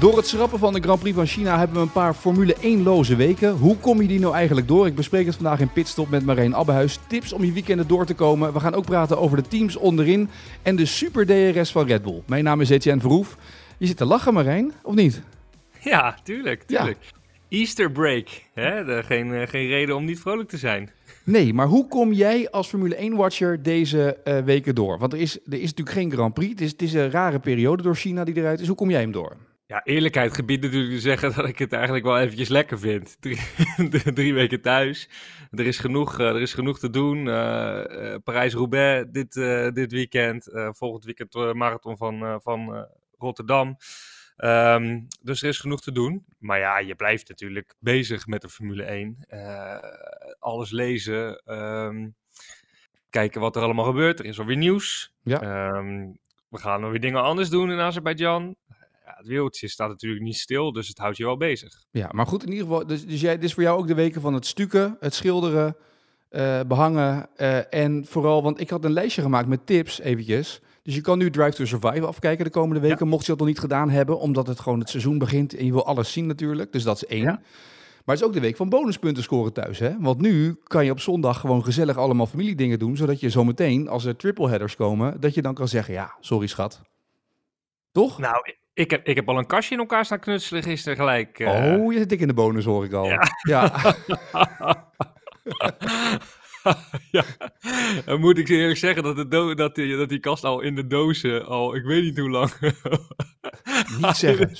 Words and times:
Door 0.00 0.16
het 0.16 0.26
schrappen 0.26 0.58
van 0.58 0.72
de 0.72 0.80
Grand 0.80 1.00
Prix 1.00 1.16
van 1.16 1.26
China 1.26 1.58
hebben 1.58 1.76
we 1.76 1.82
een 1.82 1.92
paar 1.92 2.14
Formule 2.14 2.56
1-loze 2.56 3.16
weken. 3.16 3.50
Hoe 3.52 3.76
kom 3.76 4.02
je 4.02 4.08
die 4.08 4.20
nou 4.20 4.34
eigenlijk 4.34 4.68
door? 4.68 4.86
Ik 4.86 4.94
bespreek 4.94 5.26
het 5.26 5.34
vandaag 5.34 5.60
in 5.60 5.72
Pitstop 5.72 6.08
met 6.08 6.24
Marijn 6.24 6.54
Abbehuis. 6.54 6.98
Tips 7.06 7.32
om 7.32 7.44
je 7.44 7.52
weekenden 7.52 7.88
door 7.88 8.06
te 8.06 8.14
komen. 8.14 8.52
We 8.52 8.60
gaan 8.60 8.74
ook 8.74 8.84
praten 8.84 9.18
over 9.18 9.36
de 9.36 9.48
teams 9.48 9.76
onderin 9.76 10.28
en 10.62 10.76
de 10.76 10.84
super 10.86 11.26
DRS 11.26 11.72
van 11.72 11.86
Red 11.86 12.02
Bull. 12.02 12.22
Mijn 12.26 12.44
naam 12.44 12.60
is 12.60 12.70
Etienne 12.70 13.00
Verhoef. 13.00 13.36
Je 13.78 13.86
zit 13.86 13.96
te 13.96 14.04
lachen, 14.04 14.34
Marijn, 14.34 14.72
of 14.82 14.94
niet? 14.94 15.22
Ja, 15.80 16.18
tuurlijk, 16.22 16.62
tuurlijk. 16.62 16.98
Easter 17.48 17.92
break. 17.92 18.28
Hè? 18.54 19.02
geen, 19.02 19.34
eh, 19.34 19.48
geen 19.48 19.66
reden 19.66 19.96
om 19.96 20.04
niet 20.04 20.20
vrolijk 20.20 20.48
te 20.48 20.58
zijn. 20.58 20.90
Nee, 21.24 21.54
maar 21.54 21.66
hoe 21.66 21.88
kom 21.88 22.12
jij 22.12 22.50
als 22.50 22.68
Formule 22.68 23.10
1-watcher 23.10 23.62
deze 23.62 24.18
uh, 24.24 24.38
weken 24.38 24.74
door? 24.74 24.98
Want 24.98 25.12
er 25.12 25.18
is, 25.18 25.38
er 25.46 25.60
is 25.60 25.70
natuurlijk 25.70 25.96
geen 25.96 26.12
Grand 26.12 26.34
Prix. 26.34 26.50
Het 26.50 26.60
is, 26.60 26.70
het 26.70 26.82
is 26.82 26.92
een 26.92 27.10
rare 27.10 27.38
periode 27.38 27.82
door 27.82 27.96
China 27.96 28.24
die 28.24 28.36
eruit 28.36 28.60
is. 28.60 28.66
Hoe 28.66 28.76
kom 28.76 28.90
jij 28.90 29.00
hem 29.00 29.12
door? 29.12 29.36
Ja, 29.68 29.84
eerlijkheid 29.84 30.34
gebiedt 30.34 30.62
natuurlijk 30.62 30.92
te 30.92 31.00
zeggen 31.00 31.34
dat 31.34 31.48
ik 31.48 31.58
het 31.58 31.72
eigenlijk 31.72 32.04
wel 32.04 32.18
eventjes 32.18 32.48
lekker 32.48 32.78
vind. 32.78 33.16
Drie, 33.20 34.12
drie 34.12 34.34
weken 34.34 34.60
thuis. 34.60 35.08
Er 35.50 35.66
is 35.66 35.78
genoeg, 35.78 36.20
uh, 36.20 36.28
er 36.28 36.40
is 36.40 36.54
genoeg 36.54 36.78
te 36.78 36.90
doen. 36.90 37.18
Uh, 37.26 38.14
Parijs-Roubaix 38.24 39.06
dit, 39.10 39.32
dit 39.74 39.92
weekend. 39.92 40.50
volgend 40.52 41.04
weekend 41.04 41.54
marathon 41.54 41.96
van, 41.96 42.40
van 42.42 42.88
Rotterdam. 43.18 43.76
Um, 44.36 45.06
dus 45.22 45.42
er 45.42 45.48
is 45.48 45.58
genoeg 45.58 45.80
te 45.80 45.92
doen. 45.92 46.24
Maar 46.38 46.58
ja, 46.58 46.78
je 46.78 46.94
blijft 46.94 47.28
natuurlijk 47.28 47.74
bezig 47.78 48.26
met 48.26 48.40
de 48.40 48.48
Formule 48.48 48.82
1. 48.82 49.26
alles 50.38 50.70
lezen. 50.70 51.42
Um, 51.54 52.14
kijken 53.10 53.40
wat 53.40 53.56
er 53.56 53.62
allemaal 53.62 53.84
gebeurt. 53.84 54.18
Er 54.18 54.26
is 54.26 54.38
alweer 54.38 54.56
nieuws. 54.56 55.14
Ja. 55.22 55.68
Um, 55.76 56.18
we 56.48 56.58
gaan 56.58 56.90
weer 56.90 57.00
dingen 57.00 57.22
anders 57.22 57.50
doen 57.50 57.70
in 57.70 57.80
Azerbeidzjan 57.80 58.56
het 59.16 59.26
wereldje 59.26 59.68
staat 59.68 59.88
natuurlijk 59.88 60.22
niet 60.22 60.36
stil, 60.36 60.72
dus 60.72 60.88
het 60.88 60.98
houdt 60.98 61.16
je 61.16 61.24
wel 61.24 61.36
bezig. 61.36 61.84
Ja, 61.90 62.08
maar 62.12 62.26
goed, 62.26 62.42
in 62.42 62.52
ieder 62.52 62.66
geval, 62.66 62.86
dus, 62.86 63.06
dus 63.06 63.20
jij, 63.20 63.34
dit 63.34 63.44
is 63.44 63.54
voor 63.54 63.62
jou 63.62 63.78
ook 63.78 63.86
de 63.86 63.94
weken 63.94 64.20
van 64.20 64.34
het 64.34 64.46
stukken, 64.46 64.96
het 65.00 65.14
schilderen, 65.14 65.76
uh, 66.30 66.60
behangen 66.66 67.28
uh, 67.36 67.74
en 67.74 68.04
vooral, 68.06 68.42
want 68.42 68.60
ik 68.60 68.70
had 68.70 68.84
een 68.84 68.92
lijstje 68.92 69.22
gemaakt 69.22 69.48
met 69.48 69.66
tips 69.66 70.00
eventjes. 70.00 70.60
Dus 70.82 70.94
je 70.94 71.00
kan 71.00 71.18
nu 71.18 71.30
Drive 71.30 71.56
to 71.56 71.64
Survive 71.64 72.06
afkijken 72.06 72.44
de 72.44 72.50
komende 72.50 72.80
weken, 72.80 73.08
mocht 73.08 73.22
je 73.24 73.30
dat 73.30 73.38
nog 73.38 73.48
niet 73.48 73.58
gedaan 73.58 73.90
hebben, 73.90 74.18
omdat 74.18 74.46
het 74.46 74.60
gewoon 74.60 74.78
het 74.78 74.88
seizoen 74.88 75.18
begint 75.18 75.56
en 75.56 75.64
je 75.64 75.72
wil 75.72 75.86
alles 75.86 76.12
zien 76.12 76.26
natuurlijk. 76.26 76.72
Dus 76.72 76.82
dat 76.82 76.96
is 76.96 77.06
één. 77.06 77.22
Ja. 77.22 77.40
Maar 78.08 78.16
het 78.16 78.24
is 78.24 78.30
ook 78.30 78.34
de 78.34 78.46
week 78.46 78.56
van 78.56 78.68
bonuspunten 78.68 79.22
scoren 79.22 79.52
thuis. 79.52 79.78
Hè? 79.78 80.00
Want 80.00 80.20
nu 80.20 80.56
kan 80.62 80.84
je 80.84 80.90
op 80.90 81.00
zondag 81.00 81.40
gewoon 81.40 81.64
gezellig 81.64 81.96
allemaal 81.96 82.26
familiedingen 82.26 82.78
doen. 82.78 82.96
Zodat 82.96 83.20
je 83.20 83.30
zometeen, 83.30 83.88
als 83.88 84.04
er 84.04 84.16
triple 84.16 84.48
headers 84.48 84.76
komen, 84.76 85.20
dat 85.20 85.34
je 85.34 85.42
dan 85.42 85.54
kan 85.54 85.68
zeggen: 85.68 85.94
Ja, 85.94 86.16
sorry 86.20 86.46
schat. 86.46 86.80
Toch? 87.92 88.18
Nou, 88.18 88.54
ik 88.78 88.90
heb, 88.90 89.06
ik 89.06 89.16
heb 89.16 89.28
al 89.28 89.38
een 89.38 89.46
kastje 89.46 89.74
in 89.74 89.80
elkaar 89.80 90.04
staan 90.04 90.18
knutselen 90.18 90.62
gisteren 90.62 90.98
gelijk. 90.98 91.38
Uh... 91.38 91.48
Oh, 91.48 91.92
je 91.92 91.98
zit 91.98 92.08
dik 92.08 92.20
in 92.20 92.26
de 92.26 92.34
bonus, 92.34 92.64
hoor 92.64 92.84
ik 92.84 92.92
al. 92.92 93.04
Ja. 93.04 93.22
ja. 93.42 93.94
ja, 97.10 97.24
dan 98.04 98.20
moet 98.20 98.38
ik 98.38 98.48
eerlijk 98.48 98.78
zeggen 98.78 99.02
dat, 99.02 99.16
de 99.16 99.54
dat, 99.54 99.74
die, 99.74 99.96
dat 99.96 100.08
die 100.08 100.18
kast 100.18 100.44
al 100.44 100.60
in 100.60 100.74
de 100.74 100.86
dozen 100.86 101.46
al, 101.46 101.74
ik 101.74 101.84
weet 101.84 102.02
niet 102.02 102.18
hoe 102.18 102.30
lang, 102.30 102.52
niet 104.00 104.16
zeggen. 104.26 104.50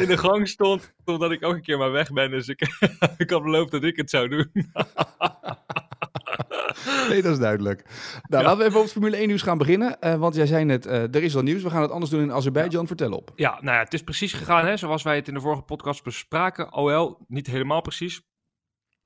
in 0.00 0.06
de 0.06 0.18
gang 0.18 0.48
stond, 0.48 0.92
omdat 1.04 1.30
ik 1.30 1.44
ook 1.44 1.54
een 1.54 1.62
keer 1.62 1.78
maar 1.78 1.92
weg 1.92 2.12
ben. 2.12 2.30
Dus 2.30 2.48
ik, 2.48 2.60
ik 3.18 3.30
had 3.30 3.42
beloofd 3.42 3.70
dat 3.70 3.84
ik 3.84 3.96
het 3.96 4.10
zou 4.10 4.28
doen. 4.28 4.72
nee, 7.08 7.22
dat 7.22 7.32
is 7.32 7.38
duidelijk. 7.38 7.84
Nou, 8.28 8.44
laten 8.44 8.58
we 8.58 8.64
even 8.64 8.76
over 8.76 8.82
het 8.82 8.92
Formule 8.92 9.16
1 9.16 9.26
nieuws 9.26 9.42
gaan 9.42 9.58
beginnen. 9.58 9.96
Uh, 10.00 10.14
want 10.14 10.34
jij 10.34 10.46
zei 10.46 10.64
net, 10.64 10.86
uh, 10.86 10.92
er 10.92 11.22
is 11.22 11.36
al 11.36 11.42
nieuws. 11.42 11.62
We 11.62 11.70
gaan 11.70 11.82
het 11.82 11.90
anders 11.90 12.10
doen 12.10 12.22
in 12.22 12.32
Azerbeidzjan. 12.32 12.86
Vertel 12.86 13.12
op. 13.12 13.32
Ja, 13.34 13.58
nou 13.60 13.76
ja, 13.76 13.82
het 13.82 13.94
is 13.94 14.02
precies 14.02 14.32
gegaan 14.32 14.66
hè, 14.66 14.76
zoals 14.76 15.02
wij 15.02 15.16
het 15.16 15.28
in 15.28 15.34
de 15.34 15.40
vorige 15.40 15.62
podcast 15.62 16.04
bespraken. 16.04 16.72
OL, 16.72 17.18
niet 17.28 17.46
helemaal 17.46 17.80
precies. 17.80 18.22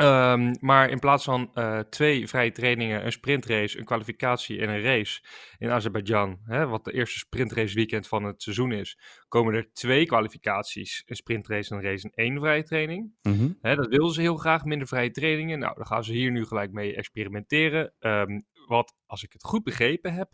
Um, 0.03 0.57
maar 0.61 0.91
in 0.91 0.99
plaats 0.99 1.25
van 1.25 1.51
uh, 1.55 1.79
twee 1.79 2.29
vrije 2.29 2.53
trainingen, 2.53 3.05
een 3.05 3.13
sprintrace, 3.13 3.79
een 3.79 3.85
kwalificatie 3.85 4.61
en 4.61 4.69
een 4.69 4.83
race 4.83 5.23
in 5.59 5.71
Azerbeidzjan, 5.71 6.39
wat 6.47 6.85
de 6.85 6.93
eerste 6.93 7.19
sprintrace 7.19 7.75
weekend 7.75 8.09
van 8.09 8.25
het 8.25 8.43
seizoen 8.43 8.73
is, 8.73 8.99
komen 9.29 9.55
er 9.55 9.73
twee 9.73 10.07
kwalificaties, 10.07 11.03
een 11.07 11.17
sprintrace 11.17 11.71
en 11.71 11.77
een 11.77 11.83
race 11.83 12.05
en 12.05 12.25
één 12.25 12.39
vrije 12.39 12.63
training. 12.63 13.13
Mm 13.23 13.33
-hmm. 13.33 13.59
hè, 13.61 13.75
dat 13.75 13.87
wilden 13.87 14.15
ze 14.15 14.21
heel 14.21 14.37
graag, 14.37 14.65
minder 14.65 14.89
vrije 14.89 15.11
trainingen. 15.11 15.59
Nou, 15.59 15.75
dan 15.75 15.87
gaan 15.87 16.05
ze 16.05 16.13
hier 16.13 16.31
nu 16.31 16.45
gelijk 16.45 16.73
mee 16.73 16.95
experimenteren. 16.95 17.95
Um, 17.99 18.47
wat, 18.67 18.95
als 19.07 19.23
ik 19.23 19.33
het 19.33 19.45
goed 19.45 19.65
begrepen 19.65 20.15
heb, 20.15 20.31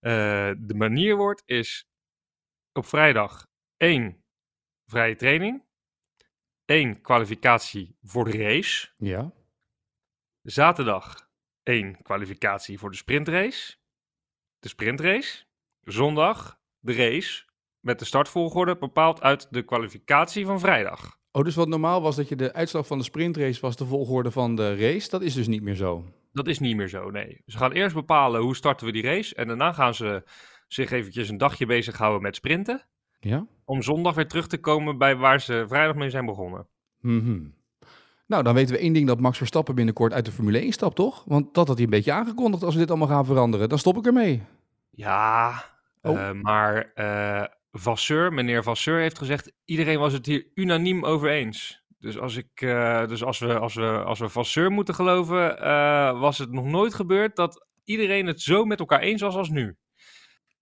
uh, 0.00 0.12
de 0.58 0.74
manier 0.74 1.16
wordt, 1.16 1.42
is 1.44 1.88
op 2.72 2.86
vrijdag 2.86 3.46
één 3.76 4.24
vrije 4.86 5.16
training 5.16 5.65
één 6.66 7.00
kwalificatie 7.00 7.96
voor 8.02 8.24
de 8.24 8.38
race. 8.38 8.88
Ja. 8.96 9.32
Zaterdag 10.42 11.28
één 11.62 12.02
kwalificatie 12.02 12.78
voor 12.78 12.90
de 12.90 12.96
sprintrace. 12.96 13.76
De 14.58 14.68
sprintrace. 14.68 15.44
Zondag 15.80 16.60
de 16.78 16.92
race 16.92 17.44
met 17.80 17.98
de 17.98 18.04
startvolgorde 18.04 18.76
bepaald 18.76 19.22
uit 19.22 19.46
de 19.50 19.62
kwalificatie 19.62 20.46
van 20.46 20.60
vrijdag. 20.60 21.18
Oh, 21.30 21.44
dus 21.44 21.54
wat 21.54 21.68
normaal 21.68 22.02
was 22.02 22.16
dat 22.16 22.28
je 22.28 22.36
de 22.36 22.52
uitslag 22.52 22.86
van 22.86 22.98
de 22.98 23.04
sprintrace 23.04 23.60
was 23.60 23.76
de 23.76 23.86
volgorde 23.86 24.30
van 24.30 24.54
de 24.54 24.76
race, 24.76 25.10
dat 25.10 25.22
is 25.22 25.34
dus 25.34 25.46
niet 25.46 25.62
meer 25.62 25.74
zo? 25.74 26.04
Dat 26.32 26.46
is 26.46 26.58
niet 26.58 26.76
meer 26.76 26.88
zo, 26.88 27.10
nee. 27.10 27.42
Ze 27.46 27.58
gaan 27.58 27.72
eerst 27.72 27.94
bepalen 27.94 28.40
hoe 28.40 28.56
starten 28.56 28.86
we 28.86 28.92
die 28.92 29.02
race 29.02 29.34
en 29.34 29.46
daarna 29.46 29.72
gaan 29.72 29.94
ze 29.94 30.22
zich 30.66 30.90
eventjes 30.90 31.28
een 31.28 31.38
dagje 31.38 31.66
bezighouden 31.66 32.22
met 32.22 32.36
sprinten. 32.36 32.86
Ja? 33.26 33.46
Om 33.64 33.82
zondag 33.82 34.14
weer 34.14 34.28
terug 34.28 34.46
te 34.46 34.58
komen 34.58 34.98
bij 34.98 35.16
waar 35.16 35.40
ze 35.40 35.64
vrijdag 35.68 35.96
mee 35.96 36.10
zijn 36.10 36.26
begonnen. 36.26 36.66
Mm 37.00 37.20
-hmm. 37.20 37.54
Nou, 38.26 38.42
dan 38.42 38.54
weten 38.54 38.74
we 38.74 38.80
één 38.80 38.92
ding 38.92 39.06
dat 39.06 39.20
Max 39.20 39.38
Verstappen 39.38 39.74
binnenkort 39.74 40.12
uit 40.12 40.24
de 40.24 40.32
Formule 40.32 40.58
1 40.58 40.72
stapt, 40.72 40.96
toch? 40.96 41.24
Want 41.26 41.54
dat 41.54 41.66
had 41.66 41.76
hij 41.76 41.84
een 41.84 41.90
beetje 41.90 42.12
aangekondigd 42.12 42.62
als 42.62 42.74
we 42.74 42.80
dit 42.80 42.88
allemaal 42.90 43.08
gaan 43.08 43.24
veranderen. 43.24 43.68
Dan 43.68 43.78
stop 43.78 43.96
ik 43.96 44.06
ermee. 44.06 44.42
Ja, 44.90 45.64
oh. 46.02 46.14
uh, 46.14 46.30
maar 46.32 46.92
uh, 46.94 47.44
Vasseur, 47.72 48.32
meneer 48.32 48.62
Vasseur 48.62 49.00
heeft 49.00 49.18
gezegd... 49.18 49.52
iedereen 49.64 49.98
was 49.98 50.12
het 50.12 50.26
hier 50.26 50.46
unaniem 50.54 51.04
over 51.04 51.30
eens. 51.30 51.84
Dus 51.98 52.18
als, 52.18 52.36
ik, 52.36 52.60
uh, 52.60 53.06
dus 53.06 53.24
als, 53.24 53.38
we, 53.38 53.58
als, 53.58 53.74
we, 53.74 54.02
als 54.04 54.18
we 54.18 54.28
Vasseur 54.28 54.70
moeten 54.70 54.94
geloven... 54.94 55.58
was 56.20 56.38
het 56.38 56.52
nog 56.52 56.64
nooit 56.64 56.94
gebeurd 56.94 57.36
dat 57.36 57.66
iedereen 57.84 58.26
het 58.26 58.40
zo 58.40 58.64
met 58.64 58.78
elkaar 58.78 59.00
eens 59.00 59.22
was 59.22 59.36
als 59.36 59.50
nu. 59.50 59.76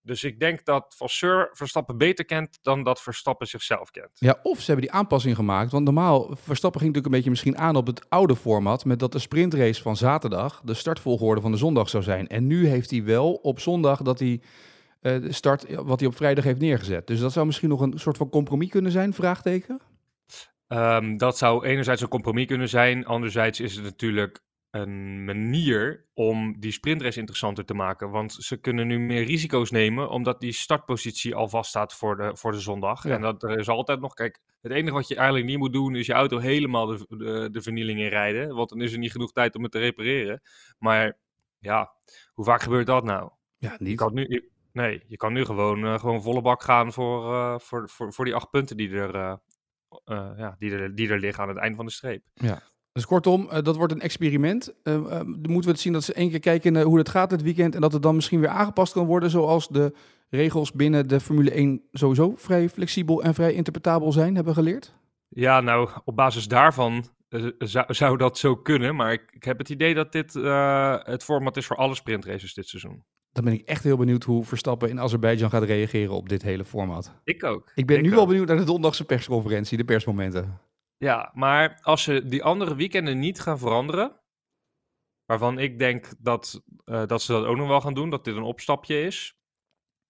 Dus 0.04 0.24
ik 0.24 0.40
denk 0.40 0.64
dat 0.64 0.94
Vasseur 0.96 1.48
Verstappen 1.52 1.98
beter 1.98 2.24
kent 2.24 2.58
dan 2.62 2.82
dat 2.82 3.02
Verstappen 3.02 3.46
zichzelf 3.46 3.90
kent. 3.90 4.10
Ja, 4.14 4.38
of 4.42 4.58
ze 4.58 4.66
hebben 4.66 4.84
die 4.84 4.94
aanpassing 4.94 5.36
gemaakt. 5.36 5.72
Want 5.72 5.84
normaal, 5.84 6.20
Verstappen 6.22 6.80
ging 6.80 6.94
natuurlijk 6.94 7.06
een 7.06 7.10
beetje 7.10 7.30
misschien 7.30 7.58
aan 7.58 7.76
op 7.76 7.86
het 7.86 8.10
oude 8.10 8.36
format. 8.36 8.84
Met 8.84 8.98
dat 8.98 9.12
de 9.12 9.18
sprintrace 9.18 9.82
van 9.82 9.96
zaterdag 9.96 10.60
de 10.64 10.74
startvolgorde 10.74 11.40
van 11.40 11.50
de 11.50 11.56
zondag 11.56 11.88
zou 11.88 12.02
zijn. 12.02 12.28
En 12.28 12.46
nu 12.46 12.66
heeft 12.66 12.90
hij 12.90 13.04
wel 13.04 13.32
op 13.32 13.60
zondag 13.60 14.02
dat 14.02 14.18
hij 14.18 14.40
uh, 15.00 15.22
de 15.22 15.32
start 15.32 15.74
wat 15.74 16.00
hij 16.00 16.08
op 16.08 16.16
vrijdag 16.16 16.44
heeft 16.44 16.60
neergezet. 16.60 17.06
Dus 17.06 17.20
dat 17.20 17.32
zou 17.32 17.46
misschien 17.46 17.68
nog 17.68 17.80
een 17.80 17.98
soort 17.98 18.16
van 18.16 18.28
compromis 18.28 18.70
kunnen 18.70 18.92
zijn, 18.92 19.12
vraagteken? 19.12 19.80
Um, 20.68 21.16
dat 21.16 21.38
zou 21.38 21.66
enerzijds 21.66 22.02
een 22.02 22.08
compromis 22.08 22.46
kunnen 22.46 22.68
zijn. 22.68 23.06
Anderzijds 23.06 23.60
is 23.60 23.74
het 23.74 23.84
natuurlijk 23.84 24.43
een 24.74 25.24
manier 25.24 26.06
om 26.14 26.60
die 26.60 26.72
sprintrace 26.72 27.18
interessanter 27.18 27.64
te 27.64 27.74
maken. 27.74 28.10
Want 28.10 28.32
ze 28.32 28.56
kunnen 28.56 28.86
nu 28.86 28.98
meer 28.98 29.24
risico's 29.24 29.70
nemen, 29.70 30.08
omdat 30.08 30.40
die 30.40 30.52
startpositie 30.52 31.34
al 31.34 31.48
vaststaat 31.48 31.94
voor 31.94 32.16
de, 32.16 32.36
voor 32.36 32.52
de 32.52 32.60
zondag. 32.60 33.04
En 33.04 33.20
dat 33.20 33.42
er 33.42 33.58
is 33.58 33.68
altijd 33.68 34.00
nog, 34.00 34.14
kijk, 34.14 34.40
het 34.60 34.72
enige 34.72 34.94
wat 34.94 35.08
je 35.08 35.16
eigenlijk 35.16 35.46
niet 35.46 35.58
moet 35.58 35.72
doen, 35.72 35.96
is 35.96 36.06
je 36.06 36.12
auto 36.12 36.38
helemaal 36.38 36.86
de, 36.86 37.06
de, 37.08 37.48
de 37.52 37.62
vernieling 37.62 38.00
in 38.00 38.08
rijden. 38.08 38.54
Want 38.54 38.68
dan 38.68 38.80
is 38.80 38.92
er 38.92 38.98
niet 38.98 39.12
genoeg 39.12 39.32
tijd 39.32 39.56
om 39.56 39.62
het 39.62 39.72
te 39.72 39.78
repareren. 39.78 40.42
Maar 40.78 41.18
ja, 41.58 41.92
hoe 42.32 42.44
vaak 42.44 42.62
gebeurt 42.62 42.86
dat 42.86 43.04
nou? 43.04 43.30
Ja, 43.58 43.76
niet. 43.78 43.88
Je 43.88 43.94
kan 43.94 44.14
nu, 44.14 44.50
nee, 44.72 45.04
je 45.06 45.16
kan 45.16 45.32
nu 45.32 45.44
gewoon, 45.44 45.84
uh, 45.84 45.98
gewoon 45.98 46.22
volle 46.22 46.42
bak 46.42 46.62
gaan 46.62 46.92
voor, 46.92 47.32
uh, 47.32 47.58
voor, 47.58 47.88
voor, 47.88 48.12
voor 48.12 48.24
die 48.24 48.34
acht 48.34 48.50
punten 48.50 48.76
die 48.76 48.90
er, 48.90 49.14
uh, 49.14 50.32
ja, 50.36 50.56
die, 50.58 50.72
er, 50.72 50.94
die 50.94 51.08
er 51.08 51.18
liggen 51.18 51.42
aan 51.42 51.48
het 51.48 51.58
eind 51.58 51.76
van 51.76 51.86
de 51.86 51.92
streep. 51.92 52.24
Ja, 52.34 52.62
dus 52.94 53.06
kortom, 53.06 53.48
uh, 53.52 53.58
dat 53.62 53.76
wordt 53.76 53.92
een 53.92 54.00
experiment. 54.00 54.74
Uh, 54.84 54.94
uh, 54.94 55.08
dan 55.10 55.26
moeten 55.26 55.64
we 55.64 55.70
het 55.70 55.80
zien 55.80 55.92
dat 55.92 56.04
ze 56.04 56.12
één 56.12 56.30
keer 56.30 56.40
kijken 56.40 56.82
hoe 56.82 56.98
het 56.98 57.08
gaat 57.08 57.30
dit 57.30 57.42
weekend. 57.42 57.74
En 57.74 57.80
dat 57.80 57.92
het 57.92 58.02
dan 58.02 58.14
misschien 58.14 58.40
weer 58.40 58.48
aangepast 58.48 58.92
kan 58.92 59.06
worden. 59.06 59.30
Zoals 59.30 59.68
de 59.68 59.94
regels 60.28 60.72
binnen 60.72 61.08
de 61.08 61.20
Formule 61.20 61.50
1 61.50 61.82
sowieso 61.92 62.32
vrij 62.36 62.68
flexibel 62.68 63.22
en 63.22 63.34
vrij 63.34 63.52
interpretabel 63.52 64.12
zijn, 64.12 64.34
hebben 64.34 64.54
we 64.54 64.60
geleerd. 64.60 64.94
Ja, 65.28 65.60
nou, 65.60 65.88
op 66.04 66.16
basis 66.16 66.48
daarvan 66.48 67.04
eh, 67.28 67.46
zou, 67.58 67.94
zou 67.94 68.16
dat 68.16 68.38
zo 68.38 68.56
kunnen. 68.56 68.96
Maar 68.96 69.12
ik, 69.12 69.22
ik 69.30 69.44
heb 69.44 69.58
het 69.58 69.68
idee 69.68 69.94
dat 69.94 70.12
dit 70.12 70.36
eh, 70.36 70.96
het 71.02 71.24
format 71.24 71.56
is 71.56 71.66
voor 71.66 71.76
alle 71.76 71.94
sprintraces 71.94 72.54
dit 72.54 72.68
seizoen. 72.68 73.04
Dan 73.32 73.44
ben 73.44 73.52
ik 73.52 73.68
echt 73.68 73.84
heel 73.84 73.96
benieuwd 73.96 74.24
hoe 74.24 74.44
Verstappen 74.44 74.88
in 74.88 75.00
Azerbeidzjan 75.00 75.50
gaat 75.50 75.62
reageren 75.62 76.14
op 76.14 76.28
dit 76.28 76.42
hele 76.42 76.64
format. 76.64 77.12
Ik 77.24 77.44
ook. 77.44 77.72
Ik 77.74 77.86
ben 77.86 78.02
nu 78.02 78.12
ook. 78.12 78.18
al 78.18 78.26
benieuwd 78.26 78.46
naar 78.46 78.56
de 78.56 78.64
donderdagse 78.64 79.04
persconferentie, 79.04 79.76
de 79.76 79.84
persmomenten. 79.84 80.60
Ja, 81.04 81.30
maar 81.34 81.78
als 81.82 82.02
ze 82.02 82.26
die 82.26 82.42
andere 82.42 82.74
weekenden 82.74 83.18
niet 83.18 83.40
gaan 83.40 83.58
veranderen, 83.58 84.20
waarvan 85.24 85.58
ik 85.58 85.78
denk 85.78 86.14
dat, 86.18 86.62
eh, 86.84 87.06
dat 87.06 87.22
ze 87.22 87.32
dat 87.32 87.44
ook 87.44 87.56
nog 87.56 87.68
wel 87.68 87.80
gaan 87.80 87.94
doen, 87.94 88.10
dat 88.10 88.24
dit 88.24 88.36
een 88.36 88.42
opstapje 88.42 89.02
is. 89.02 89.36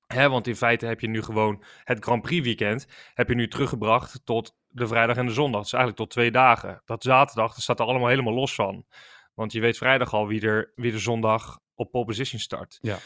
Hè, 0.07 0.29
want 0.29 0.47
in 0.47 0.57
feite 0.57 0.87
heb 0.87 1.01
je 1.01 1.09
nu 1.09 1.23
gewoon 1.23 1.65
het 1.85 2.05
Grand 2.05 2.23
Prix 2.23 2.45
weekend, 2.45 2.87
heb 3.15 3.29
je 3.29 3.35
nu 3.35 3.49
teruggebracht 3.49 4.21
tot 4.25 4.57
de 4.67 4.87
vrijdag 4.87 5.17
en 5.17 5.27
de 5.27 5.33
zondag. 5.33 5.63
Dus 5.63 5.73
eigenlijk 5.73 6.03
tot 6.03 6.11
twee 6.11 6.31
dagen. 6.31 6.83
Dat 6.85 7.03
zaterdag, 7.03 7.55
dat 7.55 7.63
staat 7.63 7.81
er 7.81 7.87
allemaal 7.87 8.09
helemaal 8.09 8.35
los 8.35 8.55
van. 8.55 8.87
Want 9.35 9.53
je 9.53 9.61
weet 9.61 9.77
vrijdag 9.77 10.13
al 10.13 10.27
wie 10.27 10.41
er, 10.41 10.73
wie 10.75 10.93
er 10.93 11.01
zondag 11.01 11.61
op 11.75 11.91
pole 11.91 12.05
position 12.05 12.41
start. 12.41 12.79
Ja. 12.81 12.99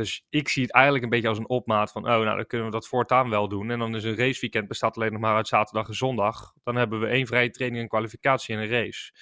Dus 0.00 0.24
ik 0.28 0.48
zie 0.48 0.62
het 0.62 0.72
eigenlijk 0.72 1.04
een 1.04 1.10
beetje 1.10 1.28
als 1.28 1.38
een 1.38 1.48
opmaat 1.48 1.92
van, 1.92 2.02
oh, 2.02 2.08
nou, 2.08 2.36
dan 2.36 2.46
kunnen 2.46 2.66
we 2.66 2.72
dat 2.72 2.88
voortaan 2.88 3.30
wel 3.30 3.48
doen. 3.48 3.70
En 3.70 3.78
dan 3.78 3.94
is 3.94 4.04
een 4.04 4.16
raceweekend 4.16 4.68
bestaat 4.68 4.96
alleen 4.96 5.12
nog 5.12 5.20
maar 5.20 5.34
uit 5.34 5.48
zaterdag 5.48 5.88
en 5.88 5.94
zondag. 5.94 6.52
Dan 6.62 6.76
hebben 6.76 7.00
we 7.00 7.06
één 7.06 7.26
vrije 7.26 7.50
training, 7.50 7.82
een 7.82 7.88
kwalificatie 7.88 8.54
en 8.54 8.62
een 8.62 8.68
race. 8.68 9.12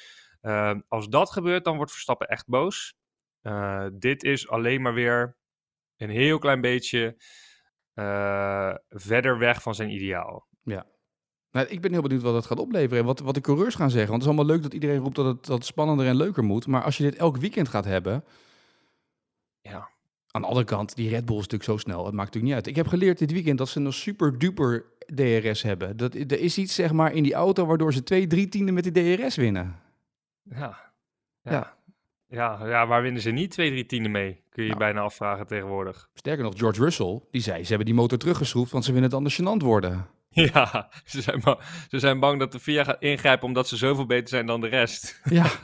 Uh, 0.42 0.74
als 0.88 1.08
dat 1.08 1.30
gebeurt, 1.30 1.64
dan 1.64 1.76
wordt 1.76 1.92
Verstappen 1.92 2.28
echt 2.28 2.46
boos. 2.46 2.94
Uh, 3.42 3.86
dit 3.92 4.22
is 4.22 4.48
alleen 4.48 4.82
maar 4.82 4.94
weer 4.94 5.36
een 5.96 6.10
heel 6.10 6.38
klein 6.38 6.60
beetje 6.60 7.22
uh, 7.94 8.74
verder 8.88 9.38
weg 9.38 9.62
van 9.62 9.74
zijn 9.74 9.90
ideaal. 9.90 10.48
Ja. 10.62 10.86
Nou, 11.50 11.66
ik 11.66 11.80
ben 11.80 11.92
heel 11.92 12.02
benieuwd 12.02 12.22
wat 12.22 12.34
dat 12.34 12.46
gaat 12.46 12.58
opleveren 12.58 12.98
en 12.98 13.04
wat, 13.04 13.20
wat 13.20 13.34
de 13.34 13.40
coureurs 13.40 13.74
gaan 13.74 13.90
zeggen. 13.90 14.10
Want 14.10 14.22
het 14.22 14.30
is 14.32 14.36
allemaal 14.36 14.54
leuk 14.54 14.62
dat 14.62 14.74
iedereen 14.74 14.98
roept 14.98 15.16
dat 15.16 15.26
het, 15.26 15.46
dat 15.46 15.56
het 15.56 15.66
spannender 15.66 16.06
en 16.06 16.16
leuker 16.16 16.44
moet. 16.44 16.66
Maar 16.66 16.82
als 16.82 16.96
je 16.96 17.02
dit 17.02 17.16
elk 17.16 17.36
weekend 17.36 17.68
gaat 17.68 17.84
hebben, 17.84 18.24
ja. 19.60 19.96
Aan 20.38 20.44
de 20.44 20.50
andere 20.50 20.66
kant, 20.76 20.96
die 20.96 21.08
Red 21.08 21.24
Bull 21.24 21.36
is 21.36 21.42
natuurlijk 21.48 21.70
zo 21.70 21.76
snel. 21.76 22.04
Het 22.04 22.14
maakt 22.14 22.34
natuurlijk 22.34 22.44
niet 22.44 22.54
uit. 22.54 22.66
Ik 22.66 22.76
heb 22.76 22.86
geleerd 22.86 23.18
dit 23.18 23.32
weekend 23.32 23.58
dat 23.58 23.68
ze 23.68 23.80
een 23.80 23.92
super 23.92 24.38
duper 24.38 24.84
DRS 25.14 25.62
hebben. 25.62 25.96
Dat, 25.96 26.14
er 26.14 26.40
is 26.40 26.58
iets 26.58 26.74
zeg 26.74 26.92
maar 26.92 27.12
in 27.12 27.22
die 27.22 27.34
auto 27.34 27.66
waardoor 27.66 27.92
ze 27.92 28.02
twee, 28.02 28.26
drie 28.26 28.48
tienden 28.48 28.74
met 28.74 28.94
die 28.94 29.16
DRS 29.16 29.36
winnen. 29.36 29.76
Ja. 30.42 30.92
Ja. 31.42 31.52
ja. 31.52 31.76
Ja, 32.26 32.66
ja, 32.66 32.86
waar 32.86 33.02
winnen 33.02 33.22
ze 33.22 33.30
niet 33.30 33.50
twee, 33.50 33.70
drie 33.70 33.86
tienden 33.86 34.10
mee? 34.10 34.32
Kun 34.50 34.62
je 34.62 34.68
je 34.70 34.76
Nou. 34.76 34.78
bijna 34.78 35.00
afvragen 35.00 35.46
tegenwoordig. 35.46 36.08
Sterker 36.14 36.44
nog, 36.44 36.54
George 36.58 36.82
Russell, 36.82 37.20
die 37.30 37.42
zei, 37.42 37.62
ze 37.62 37.68
hebben 37.68 37.86
die 37.86 37.94
motor 37.94 38.18
teruggeschroefd, 38.18 38.72
want 38.72 38.84
ze 38.84 38.90
willen 38.92 39.06
het 39.06 39.16
anders 39.16 39.40
gênant 39.40 39.62
worden. 39.62 40.06
Ja, 40.30 40.90
ze 41.04 41.22
zijn, 41.22 41.40
bang, 41.40 41.58
ze 41.88 41.98
zijn 41.98 42.20
bang 42.20 42.38
dat 42.38 42.52
de 42.52 42.60
FIA 42.60 42.84
gaat 42.84 43.02
ingrijpen 43.02 43.46
omdat 43.46 43.68
ze 43.68 43.76
zoveel 43.76 44.06
beter 44.06 44.28
zijn 44.28 44.46
dan 44.46 44.60
de 44.60 44.68
rest. 44.68 45.20
Ja, 45.24 45.46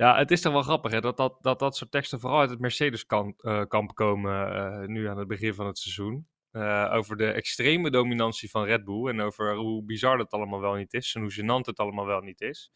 Ja, 0.00 0.16
het 0.16 0.30
is 0.30 0.40
toch 0.40 0.52
wel 0.52 0.62
grappig 0.62 0.92
hè, 0.92 1.00
dat, 1.00 1.16
dat, 1.16 1.36
dat 1.40 1.58
dat 1.58 1.76
soort 1.76 1.90
teksten 1.90 2.20
vooral 2.20 2.40
uit 2.40 2.50
het 2.50 2.60
Mercedes-kamp 2.60 3.94
komen 3.94 4.54
eh, 4.54 4.86
nu 4.86 5.08
aan 5.08 5.18
het 5.18 5.28
begin 5.28 5.54
van 5.54 5.66
het 5.66 5.78
seizoen. 5.78 6.28
Eh, 6.50 6.90
over 6.92 7.16
de 7.16 7.32
extreme 7.32 7.90
dominantie 7.90 8.50
van 8.50 8.64
Red 8.64 8.84
Bull 8.84 9.08
en 9.08 9.20
over 9.20 9.54
hoe 9.56 9.84
bizar 9.84 10.16
dat 10.16 10.30
allemaal 10.30 10.60
wel 10.60 10.74
niet 10.74 10.92
is 10.92 11.14
en 11.14 11.20
hoe 11.20 11.32
gênant 11.32 11.66
het 11.66 11.78
allemaal 11.78 12.06
wel 12.06 12.20
niet 12.20 12.40
is. 12.40 12.72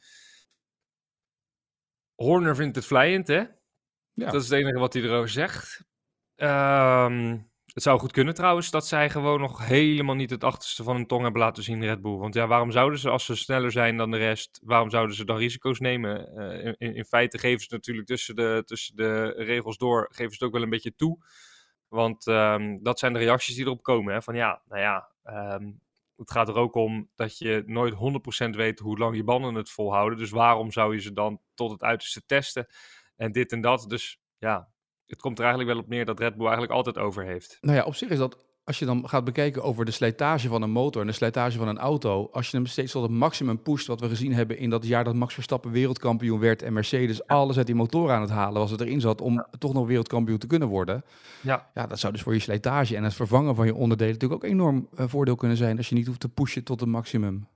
Horner 2.15 2.57
vindt 2.57 2.77
het 2.77 2.87
vlijend, 2.87 3.27
hè? 3.27 3.43
Ja. 4.13 4.31
Dat 4.31 4.43
is 4.43 4.49
het 4.49 4.59
enige 4.59 4.79
wat 4.79 4.93
hij 4.93 5.03
erover 5.03 5.29
zegt. 5.29 5.85
Ehm, 6.35 7.39
het 7.75 7.83
zou 7.83 7.99
goed 7.99 8.13
kunnen 8.13 8.35
trouwens 8.35 8.71
dat 8.71 8.87
zij 8.87 9.11
gewoon 9.11 9.41
nog 9.41 9.67
helemaal 9.67 10.15
niet 10.15 10.31
het 10.31 10.45
achterste 10.45 10.83
van 10.83 10.97
hun 10.97 11.07
tong 11.07 11.23
hebben 11.23 11.41
laten 11.41 11.63
zien, 11.63 11.85
Red 11.85 12.01
Bull. 12.01 12.17
Want 12.17 12.35
ja, 12.35 12.47
waarom 12.47 12.71
zouden 12.71 12.99
ze, 12.99 13.11
als 13.11 13.25
ze 13.25 13.37
sneller 13.37 13.73
zijn 13.73 13.97
dan 13.97 14.11
de 14.11 14.17
rest, 14.17 14.61
waarom 14.65 14.91
zouden 14.91 15.17
ze 15.17 15.25
dan 15.25 15.37
risico's 15.37 15.81
nemen? 15.81 16.37
Eh, 16.37 16.73
in, 16.79 17.05
feite 17.05 17.39
geven 17.39 17.61
ze 17.61 17.69
natuurlijk 17.71 18.07
tussen 18.07 18.37
de, 18.37 18.63
tussen 18.67 18.97
de 18.97 19.29
regels 19.37 19.79
door, 19.79 20.09
geven 20.11 20.31
ze 20.31 20.37
het 20.37 20.43
ook 20.43 20.53
wel 20.53 20.63
een 20.63 20.71
beetje 20.71 20.95
toe. 20.95 21.19
Want 21.89 22.27
ehm, 22.27 22.79
dat 22.83 22.99
zijn 22.99 23.13
de 23.13 23.19
reacties 23.19 23.55
die 23.55 23.65
erop 23.65 23.83
komen. 23.83 24.15
Hè? 24.15 24.23
Van 24.23 24.35
ja, 24.35 24.63
nou 24.69 24.81
ja, 24.81 25.09
ehm, 25.23 25.73
het 26.17 26.31
gaat 26.31 26.49
er 26.49 26.57
ook 26.57 26.75
om 26.75 27.09
dat 27.15 27.39
je 27.39 27.63
nooit 27.67 27.95
100% 27.95 28.57
weet 28.57 28.79
hoe 28.79 28.99
lang 28.99 29.17
je 29.17 29.25
banden 29.25 29.55
het 29.55 29.71
volhouden. 29.71 30.19
Dus 30.19 30.31
waarom 30.31 30.73
zou 30.73 30.95
je 30.95 31.01
ze 31.01 31.13
dan 31.13 31.41
tot 31.55 31.71
het 31.71 31.83
uiterste 31.83 32.27
testen? 32.27 32.67
En 33.17 33.33
dit 33.33 33.53
en 33.53 33.61
dat. 33.61 33.85
Dus 33.89 34.21
ja, 34.39 34.69
het 35.07 35.21
komt 35.21 35.39
er 35.39 35.45
eigenlijk 35.45 35.75
wel 35.75 35.83
op 35.83 35.91
neer 35.91 36.05
dat 36.05 36.19
Red 36.19 36.35
Bull 36.35 36.47
eigenlijk 36.47 36.73
altijd 36.73 36.99
over 36.99 37.25
heeft. 37.25 37.59
nou 37.61 37.77
ja, 37.77 37.85
op 37.85 37.95
zich 37.95 38.09
is 38.09 38.19
dat, 38.19 38.45
als 38.65 38.79
je 38.79 38.85
dan 38.85 39.09
gaat 39.09 39.25
bekijken 39.25 39.63
over 39.63 39.85
de 39.85 39.91
slijtage 39.91 40.49
van 40.49 40.63
een 40.63 40.71
motor 40.71 41.01
en 41.01 41.07
de 41.07 41.13
slijtage 41.13 41.59
van 41.59 41.69
een 41.69 41.79
auto, 41.79 42.29
als 42.33 42.51
je 42.51 42.57
hem 42.57 42.67
steeds 42.67 42.93
tot 42.93 43.03
het 43.03 43.11
maximum 43.11 43.63
pusht, 43.63 43.87
wat 43.87 44.01
we 44.01 44.09
gezien 44.09 44.33
hebben 44.33 44.59
in 44.59 44.71
dat 44.71 44.87
jaar 44.87 45.05
dat 45.05 45.15
Max 45.15 45.35
Verstappen 45.35 45.71
wereldkampioen 45.71 46.41
werd 46.41 46.63
en 46.63 46.73
Mercedes 46.73 47.27
alles 47.27 47.57
uit 47.57 47.67
die 47.67 47.75
motor 47.75 48.11
aan 48.11 48.21
het 48.21 48.31
halen 48.31 48.61
was 48.61 48.71
het 48.71 48.81
erin 48.81 49.01
zat 49.01 49.21
om 49.21 49.47
toch 49.59 49.73
nog 49.73 49.87
wereldkampioen 49.87 50.39
te 50.39 50.47
kunnen 50.47 50.69
worden. 50.69 51.05
Ja. 51.41 51.71
Ja, 51.75 51.87
dat 51.87 51.99
zou 51.99 52.13
dus 52.13 52.23
voor 52.23 52.35
je 52.35 52.39
slijtage 52.39 52.97
en 52.97 53.05
het 53.05 53.15
vervangen 53.15 53.55
van 53.55 53.67
je 53.67 53.75
onderdelen 53.75 54.13
natuurlijk 54.13 54.45
ook 54.45 54.51
enorm 54.51 54.89
eh, 54.95 55.05
voordeel 55.09 55.37
kunnen 55.37 55.57
zijn 55.57 55.77
als 55.77 55.89
je 55.89 55.95
niet 55.95 56.07
hoeft 56.07 56.21
te 56.21 56.29
pushen 56.29 56.65
tot 56.65 56.81
het 56.81 56.89
maximum. 56.89 57.47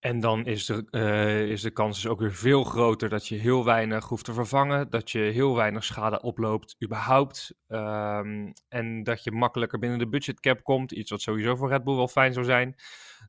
En 0.00 0.20
dan 0.20 0.44
is 0.46 0.66
de, 0.66 0.84
eh, 0.90 1.50
is 1.50 1.60
de 1.62 1.70
kans 1.70 2.02
dus 2.02 2.10
ook 2.10 2.20
weer 2.20 2.32
veel 2.34 2.64
groter 2.64 3.08
dat 3.08 3.28
je 3.28 3.36
heel 3.36 3.64
weinig 3.64 4.08
hoeft 4.08 4.24
te 4.24 4.32
vervangen. 4.32 4.90
Dat 4.90 5.10
je 5.10 5.18
heel 5.18 5.54
weinig 5.56 5.84
schade 5.84 6.20
oploopt, 6.22 6.76
überhaupt. 6.84 7.54
Ehm, 7.68 8.52
en 8.68 9.02
dat 9.02 9.24
je 9.24 9.32
makkelijker 9.32 9.78
binnen 9.78 9.98
de 9.98 10.08
budgetcap 10.08 10.62
komt. 10.62 10.92
Iets 10.92 11.10
wat 11.10 11.20
sowieso 11.20 11.56
voor 11.56 11.68
Red 11.68 11.84
Bull 11.84 11.96
wel 11.96 12.08
fijn 12.08 12.32
zou 12.32 12.44
zijn. 12.44 12.74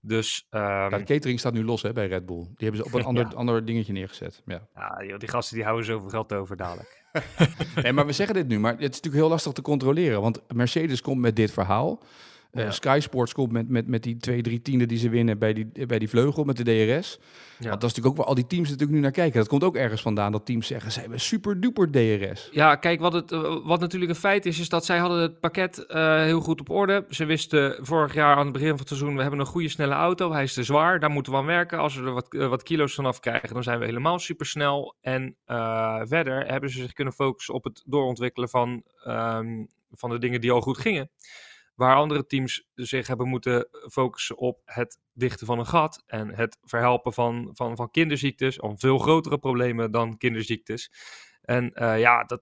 Dus 0.02 0.48
ehm, 0.50 0.64
Ja, 0.64 0.90
de 0.90 1.04
catering 1.04 1.40
staat 1.40 1.54
nu 1.54 1.64
los 1.64 1.81
hè, 1.81 1.94
bij 1.94 2.08
Red 2.08 2.25
Bull. 2.25 2.44
Die 2.44 2.68
hebben 2.69 2.78
ze 2.78 2.86
op 2.86 2.94
een 2.94 3.06
ander, 3.12 3.25
Ja. 3.30 3.36
ander 3.36 3.66
dingetje 3.66 3.94
neergezet. 3.94 4.42
Ja. 4.46 4.68
ja, 4.75 5.04
joh, 5.08 5.19
die 5.19 5.30
gasten 5.30 5.56
die 5.56 5.64
houden 5.66 5.86
zoveel 5.86 6.10
geld 6.10 6.34
over 6.34 6.58
dadelijk. 6.58 7.06
Nee, 7.81 7.94
maar 7.94 8.06
we 8.06 8.12
zeggen 8.12 8.36
dit 8.36 8.48
nu, 8.48 8.60
maar 8.60 8.72
het 8.72 8.80
is 8.81 8.86
natuurlijk 8.88 9.16
heel 9.16 9.30
lastig 9.30 9.52
te 9.52 9.62
controleren. 9.62 10.22
Want 10.22 10.42
Mercedes 10.54 11.02
komt 11.02 11.22
met 11.22 11.36
dit 11.36 11.52
verhaal. 11.52 12.04
Eh, 12.51 12.63
Ja. 12.63 12.71
Sky 12.71 12.97
Sports 13.01 13.33
komt 13.33 13.51
met, 13.51 13.69
met, 13.69 13.88
met 13.88 14.03
die 14.03 14.17
twee, 14.17 14.41
drie 14.41 14.61
tienden 14.61 14.88
die 14.88 14.97
ze 14.97 15.09
winnen 15.09 15.39
bij 15.39 15.53
die, 15.53 15.85
bij 15.85 15.99
die 15.99 16.09
vleugel 16.09 16.44
met 16.44 16.57
de 16.57 16.63
DRS. 16.63 17.19
Ja. 17.59 17.69
Want 17.69 17.81
dat 17.81 17.89
is 17.89 17.95
natuurlijk 17.95 18.07
ook 18.07 18.17
waar 18.17 18.25
al 18.25 18.35
die 18.35 18.47
teams 18.47 18.69
natuurlijk 18.69 18.97
nu 18.97 19.03
naar 19.03 19.11
kijken. 19.11 19.39
Dat 19.39 19.47
komt 19.47 19.63
ook 19.63 19.75
ergens 19.75 20.01
vandaan 20.01 20.31
dat 20.31 20.45
teams 20.45 20.67
zeggen, 20.67 20.91
ze 20.91 20.99
hebben 20.99 21.19
super 21.19 21.59
duper 21.59 21.91
DRS. 21.91 22.49
Ja, 22.51 22.75
kijk, 22.75 22.99
wat, 22.99 23.13
het, 23.13 23.31
eh, 23.31 23.55
wat 23.63 23.79
natuurlijk 23.79 24.11
een 24.11 24.17
feit 24.17 24.45
is, 24.45 24.59
is 24.59 24.69
dat 24.69 24.85
zij 24.85 24.97
hadden 24.97 25.21
het 25.21 25.39
pakket 25.39 25.85
eh, 25.85 26.21
heel 26.21 26.39
goed 26.39 26.59
op 26.59 26.69
orde. 26.69 27.05
Ze 27.09 27.25
wisten 27.25 27.77
vorig 27.85 28.13
jaar 28.13 28.35
aan 28.35 28.44
het 28.44 28.53
begin 28.53 28.69
van 28.69 28.77
het 28.77 28.88
seizoen, 28.88 29.15
we 29.15 29.21
hebben 29.21 29.39
een 29.39 29.45
goede 29.45 29.69
snelle 29.69 29.94
auto. 29.94 30.31
Hij 30.31 30.44
is 30.44 30.53
te 30.53 30.63
zwaar, 30.63 30.99
daar 30.99 31.09
moeten 31.09 31.31
we 31.31 31.38
aan 31.38 31.45
werken. 31.45 31.79
Als 31.79 31.95
we 31.95 32.05
er 32.05 32.11
wat, 32.13 32.27
wat 32.29 32.63
kilo's 32.63 32.95
vanaf 32.95 33.19
krijgen, 33.19 33.53
dan 33.53 33.63
zijn 33.63 33.79
we 33.79 33.85
helemaal 33.85 34.19
supersnel. 34.19 34.95
En 35.01 35.35
verder 36.03 36.45
hebben 36.45 36.69
ze 36.69 36.81
zich 36.81 36.94
kunnen 36.94 37.13
focussen 37.13 37.53
op 37.53 37.63
het 37.63 37.83
doorontwikkelen 37.85 38.49
van, 38.49 38.83
ehm, 39.04 39.63
van 39.92 40.09
de 40.09 40.19
dingen 40.19 40.42
die 40.42 40.51
al 40.51 40.61
goed 40.61 40.77
gingen. 40.77 41.09
Waar 41.78 41.96
andere 41.96 42.26
teams 42.26 42.68
zich 42.74 43.07
hebben 43.07 43.28
moeten 43.28 43.68
focussen 43.92 44.38
op 44.38 44.62
het 44.66 45.00
dichten 45.14 45.46
van 45.46 45.60
een 45.60 45.66
gat 45.66 46.04
en 46.06 46.36
het 46.36 46.57
verhelpen 46.64 47.14
van, 47.14 47.50
van, 47.54 47.76
van 47.76 47.92
kinderziektes, 47.92 48.60
of 48.60 48.80
veel 48.80 48.98
grotere 48.98 49.38
problemen 49.38 49.92
dan 49.92 50.18
kinderziektes. 50.18 50.92
En 51.42 51.74
eh, 51.74 52.00
ja, 52.00 52.24
dat, 52.24 52.42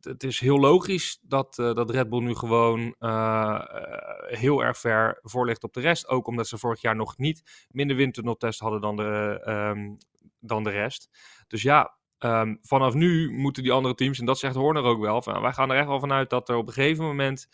het 0.00 0.22
is 0.22 0.40
heel 0.40 0.58
logisch 0.58 1.18
dat, 1.22 1.58
eh, 1.58 1.74
dat 1.74 1.90
Red 1.90 2.08
Bull 2.08 2.22
nu 2.22 2.34
gewoon 2.34 2.94
eh, 2.98 3.60
eh, 3.70 4.38
heel 4.38 4.64
erg 4.64 4.78
ver 4.78 5.18
voor 5.22 5.46
ligt 5.46 5.64
op 5.64 5.72
de 5.72 5.80
rest. 5.80 6.08
Ook 6.08 6.26
omdat 6.26 6.48
ze 6.48 6.58
vorig 6.58 6.80
jaar 6.80 6.96
nog 6.96 7.18
niet 7.18 7.66
minder 7.70 7.96
windtunneltest 7.96 8.60
hadden 8.60 8.80
dan 8.80 8.96
de, 8.96 9.40
ehm, 9.44 9.94
dan 10.40 10.64
de 10.64 10.70
rest. 10.70 11.08
Dus 11.46 11.62
ja, 11.62 11.96
ehm, 12.18 12.56
vanaf 12.60 12.94
nu 12.94 13.30
moeten 13.30 13.62
die 13.62 13.72
andere 13.72 13.94
teams, 13.94 14.18
en 14.18 14.26
dat 14.26 14.38
zegt 14.38 14.54
Horner 14.54 14.82
ook 14.82 15.00
wel, 15.00 15.22
van, 15.22 15.42
wij 15.42 15.52
gaan 15.52 15.70
er 15.70 15.76
echt 15.76 15.86
wel 15.88 16.00
vanuit 16.00 16.30
dat 16.30 16.48
er 16.48 16.56
op 16.56 16.66
een 16.66 16.72
gegeven 16.72 17.04
moment 17.04 17.48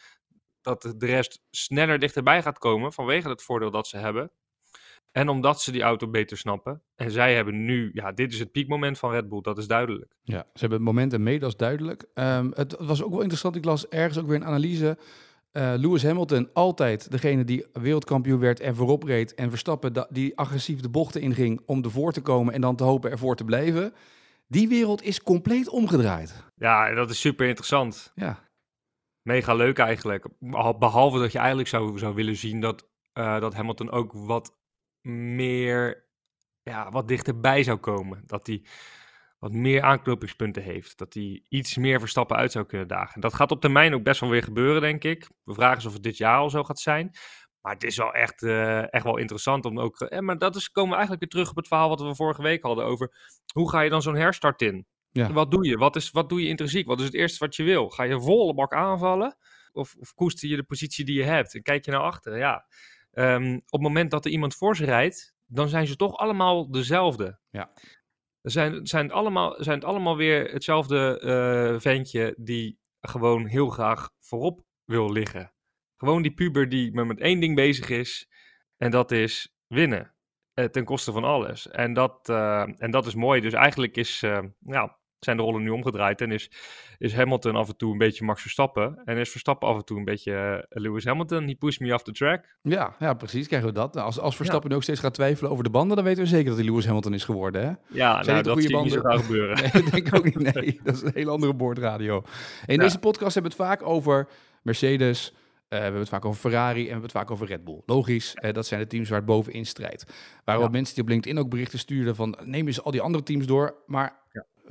dat 0.62 0.94
de 0.96 1.06
rest 1.06 1.42
sneller 1.50 1.98
dichterbij 1.98 2.42
gaat 2.42 2.58
komen 2.58 2.92
vanwege 2.92 3.28
het 3.28 3.42
voordeel 3.42 3.70
dat 3.70 3.86
ze 3.86 3.96
hebben. 3.96 4.30
En 5.12 5.28
omdat 5.28 5.62
ze 5.62 5.72
die 5.72 5.82
auto 5.82 6.08
beter 6.08 6.38
snappen. 6.38 6.82
En 6.94 7.10
zij 7.10 7.34
hebben 7.34 7.64
nu, 7.64 7.90
ja, 7.92 8.12
dit 8.12 8.32
is 8.32 8.38
het 8.38 8.52
piekmoment 8.52 8.98
van 8.98 9.10
Red 9.10 9.28
Bull, 9.28 9.40
dat 9.40 9.58
is 9.58 9.66
duidelijk. 9.66 10.14
Ja, 10.22 10.38
ze 10.38 10.60
hebben 10.60 10.78
het 10.78 10.86
momentum 10.86 11.22
mee, 11.22 11.38
dat 11.38 11.48
is 11.48 11.56
duidelijk. 11.56 12.04
Ehm, 12.14 12.50
het 12.54 12.76
was 12.78 13.02
ook 13.02 13.10
wel 13.10 13.20
interessant, 13.20 13.56
ik 13.56 13.64
las 13.64 13.88
ergens 13.88 14.18
ook 14.18 14.26
weer 14.26 14.36
een 14.36 14.44
analyse. 14.44 14.98
Eh, 15.52 15.72
Lewis 15.76 16.02
Hamilton, 16.02 16.50
altijd 16.52 17.10
degene 17.10 17.44
die 17.44 17.66
wereldkampioen 17.72 18.38
werd 18.38 18.60
en 18.60 18.76
voorop 18.76 19.02
reed. 19.02 19.34
En 19.34 19.50
Verstappen 19.50 20.06
die 20.10 20.38
agressief 20.38 20.80
de 20.80 20.88
bochten 20.88 21.20
inging 21.20 21.62
om 21.66 21.84
ervoor 21.84 22.12
te 22.12 22.20
komen 22.20 22.54
en 22.54 22.60
dan 22.60 22.76
te 22.76 22.84
hopen 22.84 23.10
ervoor 23.10 23.36
te 23.36 23.44
blijven. 23.44 23.94
Die 24.48 24.68
wereld 24.68 25.02
is 25.02 25.22
compleet 25.22 25.68
omgedraaid. 25.68 26.44
Ja, 26.54 26.94
dat 26.94 27.10
is 27.10 27.20
super 27.20 27.46
interessant. 27.46 28.12
Ja, 28.14 28.38
Mega 29.22 29.54
leuk 29.54 29.78
eigenlijk. 29.78 30.26
Behal- 30.38 30.78
Behalve 30.78 31.18
dat 31.18 31.32
je 31.32 31.38
eigenlijk 31.38 31.68
zou, 31.68 31.98
zou 31.98 32.14
willen 32.14 32.36
zien 32.36 32.60
dat, 32.60 32.88
eh, 33.12 33.40
dat 33.40 33.54
Hamilton 33.54 33.90
ook 33.90 34.12
wat 34.12 34.56
meer, 35.36 36.06
ja, 36.62 36.90
wat 36.90 37.08
dichterbij 37.08 37.62
zou 37.62 37.78
komen. 37.78 38.22
Dat 38.26 38.46
hij 38.46 38.64
wat 39.38 39.52
meer 39.52 39.82
aanknopingspunten 39.82 40.62
heeft. 40.62 40.98
Dat 40.98 41.14
hij 41.14 41.44
iets 41.48 41.76
meer 41.76 41.98
Verstappen 42.00 42.36
uit 42.36 42.52
zou 42.52 42.66
kunnen 42.66 42.88
dagen. 42.88 43.20
Dat 43.20 43.34
gaat 43.34 43.50
op 43.50 43.60
termijn 43.60 43.94
ook 43.94 44.02
best 44.02 44.20
wel 44.20 44.30
weer 44.30 44.42
gebeuren, 44.42 44.80
denk 44.80 45.04
ik. 45.04 45.30
We 45.44 45.54
vragen 45.54 45.76
ons 45.76 45.86
of 45.86 45.92
het 45.92 46.02
dit 46.02 46.16
jaar 46.16 46.38
al 46.38 46.50
zo 46.50 46.64
gaat 46.64 46.80
zijn. 46.80 47.10
Maar 47.60 47.72
het 47.72 47.84
is 47.84 47.96
wel 47.96 48.12
echt, 48.14 48.42
eh, 48.42 48.92
echt 48.94 49.04
wel 49.04 49.16
interessant 49.18 49.64
om 49.64 49.80
ook. 49.80 50.00
Eh, 50.00 50.18
maar 50.18 50.38
dat 50.38 50.56
is, 50.56 50.70
komen 50.70 50.90
we 50.90 50.96
eigenlijk 50.96 51.20
weer 51.24 51.30
terug 51.32 51.50
op 51.50 51.56
het 51.56 51.68
verhaal 51.68 51.88
wat 51.88 52.00
we 52.00 52.14
vorige 52.14 52.42
week 52.42 52.62
hadden 52.62 52.84
over. 52.84 53.14
Hoe 53.52 53.70
ga 53.70 53.80
je 53.80 53.90
dan 53.90 54.02
zo'n 54.02 54.14
herstart 54.16 54.62
in? 54.62 54.86
Ja. 55.12 55.32
Wat 55.32 55.50
doe 55.50 55.66
je? 55.66 55.76
Wat, 55.76 55.96
is, 55.96 56.10
wat 56.10 56.28
doe 56.28 56.42
je 56.42 56.48
intrinsiek? 56.48 56.86
Wat 56.86 56.98
is 56.98 57.04
het 57.04 57.14
eerste 57.14 57.38
wat 57.38 57.56
je 57.56 57.62
wil? 57.62 57.88
Ga 57.90 58.02
je 58.02 58.20
volle 58.20 58.54
bak 58.54 58.72
aanvallen? 58.72 59.36
Of, 59.72 59.94
of 59.98 60.14
koester 60.14 60.48
je 60.48 60.56
de 60.56 60.62
positie 60.62 61.04
die 61.04 61.16
je 61.16 61.22
hebt? 61.22 61.54
En 61.54 61.62
kijk 61.62 61.84
je 61.84 61.90
naar 61.90 62.00
achteren? 62.00 62.38
Ja. 62.38 62.66
Ehm, 63.12 63.54
op 63.54 63.70
het 63.70 63.80
moment 63.80 64.10
dat 64.10 64.24
er 64.24 64.30
iemand 64.30 64.54
voor 64.54 64.76
ze 64.76 64.84
rijdt, 64.84 65.34
dan 65.46 65.68
zijn 65.68 65.86
ze 65.86 65.96
toch 65.96 66.16
allemaal 66.16 66.70
dezelfde. 66.70 67.38
Ja. 67.50 67.72
Zijn, 68.42 68.86
zijn, 68.86 69.04
het 69.04 69.12
allemaal, 69.12 69.54
zijn 69.58 69.78
het 69.78 69.84
allemaal 69.84 70.16
weer 70.16 70.52
hetzelfde 70.52 71.20
eh, 71.20 71.80
ventje 71.80 72.34
die 72.38 72.78
gewoon 73.00 73.46
heel 73.46 73.68
graag 73.68 74.10
voorop 74.20 74.64
wil 74.84 75.12
liggen. 75.12 75.52
Gewoon 75.96 76.22
die 76.22 76.34
puber 76.34 76.68
die 76.68 76.94
maar 76.94 77.06
met 77.06 77.20
één 77.20 77.40
ding 77.40 77.54
bezig 77.54 77.88
is. 77.88 78.28
En 78.76 78.90
dat 78.90 79.10
is 79.10 79.54
winnen. 79.66 80.14
Eh, 80.54 80.64
ten 80.64 80.84
koste 80.84 81.12
van 81.12 81.24
alles. 81.24 81.68
En 81.68 81.92
dat, 81.92 82.28
eh, 82.28 82.82
en 82.82 82.90
dat 82.90 83.06
is 83.06 83.14
mooi. 83.14 83.40
Dus 83.40 83.52
eigenlijk 83.52 83.96
is, 83.96 84.20
ja, 84.58 85.00
zijn 85.24 85.36
de 85.36 85.42
rollen 85.42 85.62
nu 85.62 85.70
omgedraaid. 85.70 86.20
En 86.20 86.30
is, 86.30 86.50
is 86.98 87.14
Hamilton 87.14 87.56
af 87.56 87.68
en 87.68 87.76
toe 87.76 87.92
een 87.92 87.98
beetje 87.98 88.24
Max 88.24 88.40
Verstappen. 88.40 89.00
En 89.04 89.16
is 89.16 89.30
Verstappen 89.30 89.68
af 89.68 89.76
en 89.76 89.84
toe 89.84 89.98
een 89.98 90.04
beetje 90.04 90.32
eh, 90.68 90.82
Lewis 90.82 91.04
Hamilton. 91.04 91.46
He 91.46 91.54
pushed 91.54 91.80
me 91.80 91.94
off 91.94 92.02
the 92.04 92.12
track. 92.12 92.44
Ja, 92.62 92.94
ja, 92.98 93.14
precies. 93.14 93.46
Krijgen 93.46 93.68
we 93.68 93.74
dat. 93.74 93.96
Als, 93.96 94.18
als 94.18 94.36
Verstappen 94.36 94.70
nu 94.70 94.76
ook 94.76 94.82
steeds 94.82 95.00
gaat 95.00 95.14
twijfelen 95.14 95.50
over 95.50 95.64
de 95.64 95.70
banden, 95.70 95.96
dan 95.96 96.04
weten 96.04 96.22
we 96.22 96.28
zeker 96.28 96.46
dat 96.48 96.56
hij 96.56 96.64
Lewis 96.64 96.86
Hamilton 96.86 97.14
is 97.14 97.24
geworden. 97.24 97.62
Hè? 97.62 97.68
Ja, 97.88 98.22
Zijn 98.22 98.26
nou, 98.26 98.42
dat 98.42 98.52
goede 98.52 98.68
zie 98.68 98.76
niet 98.82 98.92
zo 98.92 99.00
gauw 99.00 99.18
gebeuren. 99.18 99.56
Nee, 99.62 99.70
dat 99.82 99.90
denk 99.92 100.14
ook 100.16 100.24
niet. 100.24 100.54
Nee, 100.54 100.80
dat 100.84 100.94
is 100.94 101.02
een 101.02 101.10
hele 101.14 101.30
andere 101.30 101.54
boordradio. 101.54 102.22
In 102.66 102.74
Ja. 102.74 102.80
deze 102.82 102.98
podcast 102.98 103.34
hebben 103.34 103.52
we 103.52 103.58
het 103.62 103.68
vaak 103.68 103.82
over 103.88 104.28
Mercedes. 104.62 105.32
eh, 105.68 105.78
we 105.78 105.82
hebben 105.84 106.00
het 106.00 106.08
vaak 106.10 106.24
over 106.24 106.40
Ferrari 106.40 106.78
en 106.80 106.84
we 106.84 106.90
hebben 106.90 107.02
het 107.02 107.12
vaak 107.18 107.30
over 107.30 107.46
Red 107.46 107.64
Bull. 107.64 107.82
Logisch, 107.86 108.34
eh, 108.34 108.52
dat 108.52 108.66
zijn 108.66 108.80
de 108.80 108.86
teams 108.86 109.08
waar 109.08 109.18
het 109.18 109.26
bovenin 109.26 109.66
strijdt. 109.66 110.04
Ja. 110.44 110.58
wat 110.58 110.72
mensen 110.72 110.94
die 110.94 111.02
op 111.04 111.08
LinkedIn 111.10 111.38
ook 111.38 111.48
berichten 111.48 111.78
stuurden 111.78 112.16
van 112.16 112.36
neem 112.44 112.66
eens 112.66 112.82
al 112.82 112.90
die 112.90 113.00
andere 113.00 113.24
teams 113.24 113.46
door. 113.46 113.74
Maar 113.86 114.04
Ja. 114.04 114.21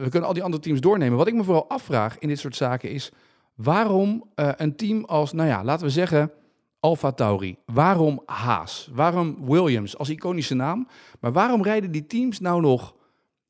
We 0.01 0.09
kunnen 0.09 0.27
al 0.27 0.33
die 0.33 0.43
andere 0.43 0.63
teams 0.63 0.81
doornemen. 0.81 1.17
Wat 1.17 1.27
ik 1.27 1.33
me 1.33 1.43
vooral 1.43 1.69
afvraag 1.69 2.19
in 2.19 2.27
dit 2.27 2.39
soort 2.39 2.55
zaken 2.55 2.89
is 2.89 3.11
waarom 3.55 4.29
eh, 4.35 4.49
een 4.57 4.75
team 4.75 5.03
als, 5.03 5.33
nou 5.33 5.49
ja, 5.49 5.63
laten 5.63 5.85
we 5.85 5.91
zeggen 5.91 6.31
Alfa 6.79 7.11
Tauri. 7.11 7.57
Waarom 7.65 8.21
Haas? 8.25 8.89
Waarom 8.93 9.45
Williams 9.45 9.97
als 9.97 10.09
iconische 10.09 10.55
naam? 10.55 10.87
Maar 11.19 11.31
waarom 11.31 11.63
rijden 11.63 11.91
die 11.91 12.05
teams 12.05 12.39
nou 12.39 12.61
nog 12.61 12.95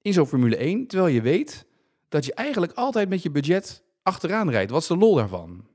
in 0.01 0.13
zo'n 0.13 0.27
Formule 0.27 0.57
1, 0.57 0.87
terwijl 0.87 1.13
je 1.13 1.21
weet 1.21 1.65
dat 2.09 2.25
je 2.25 2.33
eigenlijk 2.33 2.73
altijd 2.73 3.09
met 3.09 3.23
je 3.23 3.31
budget 3.31 3.83
achteraan 4.03 4.49
rijdt? 4.49 4.71
Wat 4.71 4.81
is 4.81 4.87
de 4.87 4.97
lol 4.97 5.15
daarvan? 5.15 5.65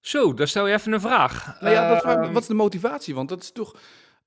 Zo, 0.00 0.34
dan 0.34 0.46
stel 0.46 0.66
je 0.66 0.74
even 0.74 0.92
een 0.92 1.00
vraag. 1.00 1.60
Nou 1.60 1.74
ja, 1.74 1.88
dat 1.88 2.02
vraag 2.02 2.16
Ehm, 2.16 2.32
wat 2.32 2.42
is 2.42 2.48
de 2.48 2.54
motivatie? 2.54 3.14
Want 3.14 3.28
dat 3.28 3.42
is 3.42 3.52
toch... 3.52 3.76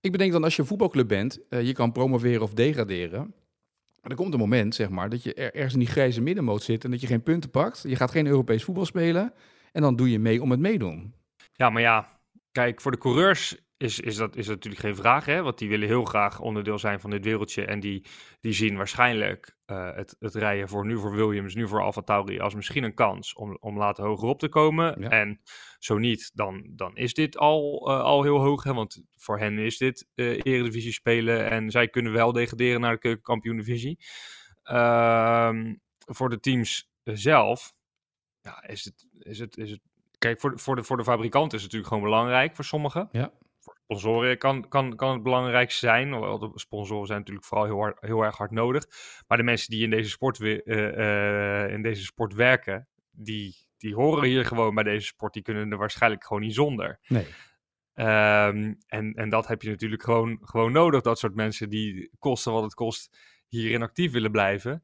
Ik 0.01 0.11
bedenk 0.11 0.31
dan 0.31 0.43
als 0.43 0.55
je 0.55 0.61
een 0.61 0.67
voetbalclub 0.67 1.07
bent, 1.07 1.39
eh, 1.49 1.65
je 1.65 1.73
kan 1.73 1.91
promoveren 1.91 2.41
of 2.41 2.53
degraderen. 2.53 3.33
Maar 4.07 4.15
er 4.17 4.21
komt 4.23 4.33
een 4.33 4.39
moment, 4.39 4.75
zeg 4.75 4.89
maar, 4.89 5.09
dat 5.09 5.23
je 5.23 5.33
er, 5.33 5.55
ergens 5.55 5.73
in 5.73 5.79
die 5.79 5.87
grijze 5.87 6.21
middenmoot 6.21 6.63
zit 6.63 6.83
en 6.83 6.91
dat 6.91 7.01
je 7.01 7.07
geen 7.07 7.23
punten 7.23 7.49
pakt. 7.49 7.83
Je 7.87 7.95
gaat 7.95 8.11
geen 8.11 8.27
Europees 8.27 8.63
voetbal 8.63 8.85
spelen 8.85 9.33
en 9.71 9.81
dan 9.81 9.95
doe 9.95 10.11
je 10.11 10.19
mee 10.19 10.41
om 10.41 10.51
het 10.51 10.59
meedoen. 10.59 11.13
Ja, 11.53 11.69
maar 11.69 11.81
ja, 11.81 12.19
kijk, 12.51 12.81
voor 12.81 12.91
de 12.91 12.97
coureurs 12.97 13.57
is, 13.77 13.99
is, 13.99 14.15
dat, 14.15 14.35
is 14.35 14.45
dat 14.45 14.55
natuurlijk 14.55 14.83
geen 14.83 14.95
vraag, 14.95 15.25
hè? 15.25 15.41
Want 15.41 15.57
die 15.57 15.69
willen 15.69 15.87
heel 15.87 16.05
graag 16.05 16.39
onderdeel 16.39 16.79
zijn 16.79 16.99
van 16.99 17.09
dit 17.09 17.23
wereldje. 17.23 17.65
En 17.65 17.79
die, 17.79 18.05
die 18.39 18.53
zien 18.53 18.77
waarschijnlijk 18.77 19.57
eh, 19.65 19.95
het, 19.95 20.15
het 20.19 20.35
rijden 20.35 20.69
voor 20.69 20.85
nu 20.85 20.97
voor 20.97 21.15
Williams, 21.15 21.55
nu 21.55 21.67
voor 21.67 21.81
Alfa 21.81 22.01
Tauri 22.01 22.39
als 22.39 22.55
misschien 22.55 22.83
een 22.83 22.93
kans 22.93 23.33
om, 23.33 23.57
om 23.59 23.77
later 23.77 24.05
hoger 24.05 24.27
op 24.27 24.39
te 24.39 24.49
komen. 24.49 25.01
Ja. 25.01 25.09
En 25.09 25.41
zo 25.79 25.97
niet, 25.97 26.31
dan, 26.33 26.67
dan 26.69 26.95
is 26.95 27.13
dit 27.13 27.37
al, 27.37 27.87
eh, 27.89 28.01
al 28.01 28.23
heel 28.23 28.39
hoog, 28.39 28.63
hè? 28.63 28.73
Want 28.73 29.03
voor 29.15 29.39
hen 29.39 29.57
is 29.57 29.77
dit 29.77 30.07
eh 30.15 30.31
eredivisie 30.43 30.93
spelen 30.93 31.49
en 31.49 31.71
zij 31.71 31.87
kunnen 31.87 32.11
wel 32.11 32.31
degraderen 32.31 32.81
naar 32.81 32.93
de 32.93 32.99
keukenkampioen-divisie. 32.99 33.99
Ehm, 34.63 35.75
voor 35.97 36.29
de 36.29 36.39
teams 36.39 36.89
zelf 37.03 37.73
ja, 38.41 38.67
is 38.67 38.83
het, 38.83 39.07
is 39.19 39.39
het, 39.39 39.57
is 39.57 39.71
het 39.71 39.81
Kijk, 40.17 40.39
voor 40.39 40.51
de, 40.51 40.57
voor, 40.57 40.75
de, 40.75 40.83
voor 40.83 40.97
de 40.97 41.03
fabrikant 41.03 41.53
is 41.53 41.63
het 41.63 41.71
natuurlijk 41.71 41.93
gewoon 41.93 42.09
belangrijk, 42.09 42.55
voor 42.55 42.65
sommigen. 42.65 43.09
Ja. 43.11 43.31
Sponsoren 43.87 44.37
kan, 44.37 44.67
kan, 44.67 44.95
kan 44.95 45.13
het 45.13 45.23
belangrijk 45.23 45.71
zijn. 45.71 46.11
Hoewel 46.11 46.39
de 46.39 46.51
sponsoren 46.53 47.07
zijn 47.07 47.19
natuurlijk 47.19 47.45
vooral 47.45 47.65
heel, 47.65 47.79
hard, 47.79 47.97
heel 47.99 48.21
erg 48.21 48.37
hard 48.37 48.51
nodig. 48.51 48.85
Maar 49.27 49.37
de 49.37 49.43
mensen 49.43 49.69
die 49.69 49.83
in 49.83 49.89
deze 49.89 50.09
sport, 50.09 50.41
eh, 50.41 51.63
eh, 51.63 51.71
in 51.71 51.81
deze 51.81 52.03
sport 52.03 52.33
werken, 52.33 52.87
die, 53.11 53.55
die 53.77 53.95
horen 53.95 54.29
hier 54.29 54.45
gewoon 54.45 54.75
bij 54.75 54.83
deze 54.83 55.05
sport. 55.05 55.33
Die 55.33 55.41
kunnen 55.41 55.71
er 55.71 55.77
waarschijnlijk 55.77 56.25
gewoon 56.25 56.41
niet 56.41 56.53
zonder. 56.53 56.99
Nee. 57.07 57.25
Ehm, 57.93 58.73
en, 58.87 59.13
en 59.13 59.29
dat 59.29 59.47
heb 59.47 59.61
je 59.61 59.69
natuurlijk 59.69 60.03
gewoon, 60.03 60.39
gewoon 60.41 60.71
nodig. 60.71 61.01
Dat 61.01 61.19
soort 61.19 61.35
mensen 61.35 61.69
die 61.69 62.11
kosten 62.19 62.51
wat 62.51 62.63
het 62.63 62.73
kost 62.73 63.17
hierin 63.47 63.81
actief 63.81 64.11
willen 64.11 64.31
blijven. 64.31 64.83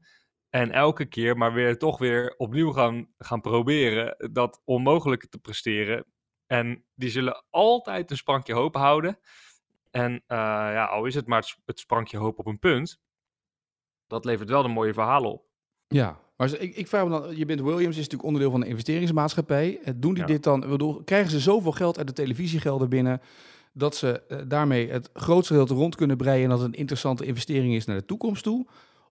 En 0.50 0.70
elke 0.70 1.06
keer 1.06 1.36
maar 1.36 1.52
weer 1.52 1.78
toch 1.78 1.98
weer 1.98 2.34
opnieuw 2.36 2.70
gaan, 2.70 3.08
gaan 3.18 3.40
proberen 3.40 4.30
dat 4.32 4.62
onmogelijke 4.64 5.28
te 5.28 5.38
presteren. 5.38 6.04
En 6.58 6.84
die 6.94 7.10
zullen 7.10 7.44
altijd 7.50 8.10
een 8.10 8.16
sprankje 8.16 8.54
hoop 8.54 8.74
houden. 8.76 9.18
En 9.90 10.12
eh, 10.26 10.36
ja, 10.38 10.84
al 10.84 11.04
is 11.04 11.14
het 11.14 11.26
maar 11.26 11.38
het 11.38 11.48
sp- 11.48 11.60
het 11.66 11.78
sprankje 11.78 12.18
hoop 12.18 12.38
op 12.38 12.46
een 12.46 12.58
punt. 12.58 13.00
Dat 14.06 14.24
levert 14.24 14.48
wel 14.48 14.64
een 14.64 14.70
mooie 14.70 14.92
verhalen 14.92 15.30
op. 15.32 15.44
Ja, 15.88 16.18
maar 16.36 16.52
ik, 16.60 16.76
ik 16.76 16.88
vraag 16.88 17.04
me 17.04 17.10
dan, 17.10 17.36
je 17.36 17.44
bent 17.44 17.60
Williams, 17.60 17.88
is 17.96 17.96
natuurlijk 17.96 18.22
onderdeel 18.22 18.50
van 18.50 18.62
een 18.62 18.68
investeringsmaatschappij. 18.68 19.78
Eh, 19.84 19.92
Doen 19.96 20.14
die 20.14 20.22
Ja. 20.22 20.28
dit 20.28 20.42
dan, 20.42 20.60
bedoel, 20.60 21.02
krijgen 21.04 21.30
ze 21.30 21.40
zoveel 21.40 21.72
geld 21.72 21.98
uit 21.98 22.06
de 22.06 22.12
televisiegelden 22.12 22.88
binnen, 22.88 23.20
dat 23.72 23.96
ze 23.96 24.22
eh, 24.22 24.38
daarmee 24.48 24.90
het 24.90 25.10
grootste 25.12 25.52
gedeelte 25.52 25.74
rond 25.74 25.94
kunnen 25.96 26.16
breien 26.16 26.42
en 26.44 26.48
dat 26.50 26.58
het 26.58 26.68
een 26.68 26.78
interessante 26.78 27.24
investering 27.24 27.74
is 27.74 27.84
naar 27.84 27.96
de 27.96 28.04
toekomst 28.04 28.42
toe? 28.42 28.66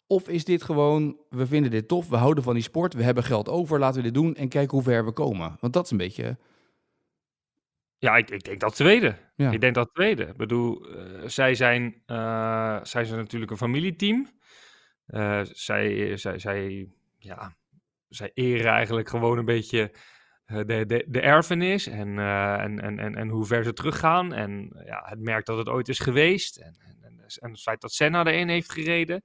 Of 0.08 0.28
is 0.28 0.46
dit 0.46 0.64
gewoon, 0.64 1.18
we 1.30 1.48
vinden 1.48 1.72
dit 1.72 1.88
tof, 1.88 2.10
we 2.10 2.16
houden 2.16 2.44
van 2.44 2.54
die 2.54 2.64
sport, 2.64 2.94
we 2.94 3.04
hebben 3.04 3.24
geld 3.24 3.50
over, 3.50 3.80
laten 3.80 3.98
we 3.98 4.04
dit 4.04 4.14
doen 4.14 4.36
en 4.36 4.50
kijken 4.50 4.72
hoe 4.78 4.84
ver 4.86 5.06
we 5.06 5.12
komen? 5.12 5.58
Want 5.60 5.74
dat 5.74 5.86
is 5.86 5.92
een 5.92 5.98
beetje, 5.98 6.38
Ja, 8.04 8.16
ik, 8.18 8.30
ik 8.30 8.44
denk 8.44 8.60
dat 8.60 8.76
tweede. 8.76 9.16
ja, 9.36 9.52
Ik 9.52 9.62
denk 9.62 9.76
dat 9.76 9.94
tweede. 9.94 10.24
Ik 10.24 10.38
bedoel, 10.38 10.88
eh, 10.90 11.28
zij, 11.28 11.56
zijn, 11.56 12.02
eh, 12.06 12.80
zij 12.84 13.06
zijn 13.06 13.20
natuurlijk 13.20 13.52
een 13.52 13.58
familieteam. 13.58 14.30
Eh, 15.06 15.42
zij, 15.44 16.18
zij, 16.18 16.40
zij, 16.40 16.90
ja, 17.18 17.56
zij 18.08 18.32
eren 18.34 18.72
eigenlijk 18.72 19.10
gewoon 19.10 19.38
een 19.38 19.46
beetje 19.46 19.96
de, 20.46 20.86
de, 20.86 21.06
de 21.08 21.22
erfenis 21.22 21.88
en, 21.88 22.20
eh, 22.20 22.60
en, 22.60 22.80
en, 22.80 23.00
en, 23.00 23.16
en 23.16 23.30
hoe 23.30 23.46
ver 23.46 23.64
ze 23.64 23.74
teruggaan. 23.74 24.34
En 24.34 24.82
ja, 24.86 25.04
het 25.06 25.20
merk 25.20 25.46
dat 25.46 25.58
het 25.58 25.70
ooit 25.70 25.90
is 25.90 26.00
geweest. 26.00 26.58
En, 26.58 26.76
en, 26.80 26.98
en, 27.02 27.26
en 27.40 27.52
het 27.52 27.62
feit 27.62 27.82
dat 27.82 27.94
Senna 27.94 28.26
erin 28.26 28.50
heeft 28.50 28.72
gereden. 28.72 29.24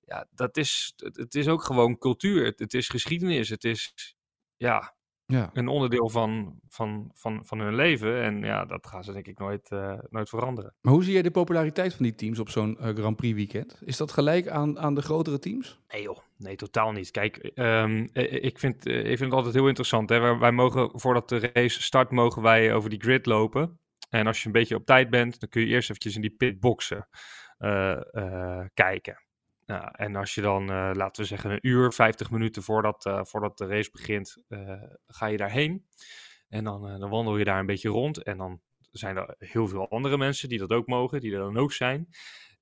Ja, 0.00 0.26
dat 0.30 0.56
is, 0.56 0.92
het, 0.96 1.16
het 1.16 1.34
is 1.34 1.48
ook 1.48 1.62
gewoon 1.62 1.98
cultuur. 1.98 2.44
Het, 2.44 2.58
het 2.58 2.74
is 2.74 2.88
geschiedenis. 2.88 3.48
Het 3.48 3.64
is, 3.64 4.14
ja, 4.56 4.96
ja. 5.32 5.50
een 5.52 5.68
onderdeel 5.68 6.08
van, 6.08 6.60
van, 6.68 7.10
van, 7.14 7.40
van 7.44 7.58
hun 7.58 7.74
leven. 7.74 8.22
En 8.22 8.42
ja, 8.42 8.64
dat 8.64 8.86
gaan 8.86 9.04
ze 9.04 9.12
denk 9.12 9.26
ik 9.26 9.38
nooit, 9.38 9.70
eh, 9.70 9.98
nooot 10.10 10.28
veranderen. 10.28 10.74
Maar 10.80 10.92
hoe 10.92 11.04
zie 11.04 11.12
jij 11.12 11.22
de 11.22 11.30
populariteit 11.30 11.94
van 11.94 12.04
die 12.04 12.14
teams 12.14 12.38
op 12.38 12.48
zo'n 12.48 12.78
eh, 12.78 12.94
Grand 12.94 13.16
Prix 13.16 13.34
weekend? 13.34 13.78
Is 13.84 13.96
dat 13.96 14.12
gelijk 14.12 14.48
aan, 14.48 14.78
aan 14.78 14.94
de 14.94 15.02
grotere 15.02 15.38
teams? 15.38 15.80
Nee 15.88 16.02
joh, 16.02 16.18
nee 16.36 16.56
totaal 16.56 16.92
niet. 16.92 17.10
Kijk, 17.10 17.36
ehm, 17.36 18.06
eh, 18.12 18.44
ik, 18.44 18.58
vind, 18.58 18.86
ik 18.86 19.04
vind 19.04 19.20
het 19.20 19.32
altijd 19.32 19.54
heel 19.54 19.66
interessant. 19.66 20.08
Hè? 20.08 20.18
Wij, 20.18 20.38
wij 20.38 20.52
mogen, 20.52 20.90
voordat 21.00 21.28
de 21.28 21.50
race 21.52 21.82
start, 21.82 22.10
mogen 22.10 22.42
wij 22.42 22.74
over 22.74 22.90
die 22.90 23.00
grid 23.00 23.26
lopen. 23.26 23.80
En 24.10 24.26
als 24.26 24.40
je 24.40 24.46
een 24.46 24.52
beetje 24.52 24.74
op 24.74 24.86
tijd 24.86 25.10
bent, 25.10 25.40
dan 25.40 25.48
kun 25.48 25.60
je 25.60 25.66
eerst 25.68 25.88
eventjes 25.90 26.14
in 26.14 26.20
die 26.20 26.34
pitboxen 26.36 27.08
kijken. 28.74 29.27
Nou, 29.68 29.88
en 29.92 30.16
als 30.16 30.34
je 30.34 30.40
dan, 30.40 30.70
eh, 30.70 30.90
laten 30.92 31.22
we 31.22 31.28
zeggen, 31.28 31.50
een 31.50 31.58
uur, 31.62 31.92
50 31.92 32.30
minuten 32.30 32.62
voordat, 32.62 33.06
eh, 33.06 33.24
voordat 33.24 33.58
de 33.58 33.66
race 33.66 33.90
begint, 33.90 34.44
eh, 34.48 34.82
ga 35.06 35.26
je 35.26 35.36
daarheen. 35.36 35.86
En 36.48 36.64
dan, 36.64 37.00
dan 37.00 37.10
wandel 37.10 37.36
je 37.36 37.44
daar 37.44 37.58
een 37.58 37.66
beetje 37.66 37.88
rond. 37.88 38.22
En 38.22 38.38
dan 38.38 38.60
zijn 38.90 39.16
er 39.16 39.34
heel 39.38 39.68
veel 39.68 39.88
andere 39.90 40.18
mensen 40.18 40.48
die 40.48 40.58
dat 40.58 40.70
ook 40.70 40.86
mogen, 40.86 41.20
die 41.20 41.32
er 41.32 41.38
dan 41.38 41.56
ook 41.56 41.72
zijn. 41.72 42.08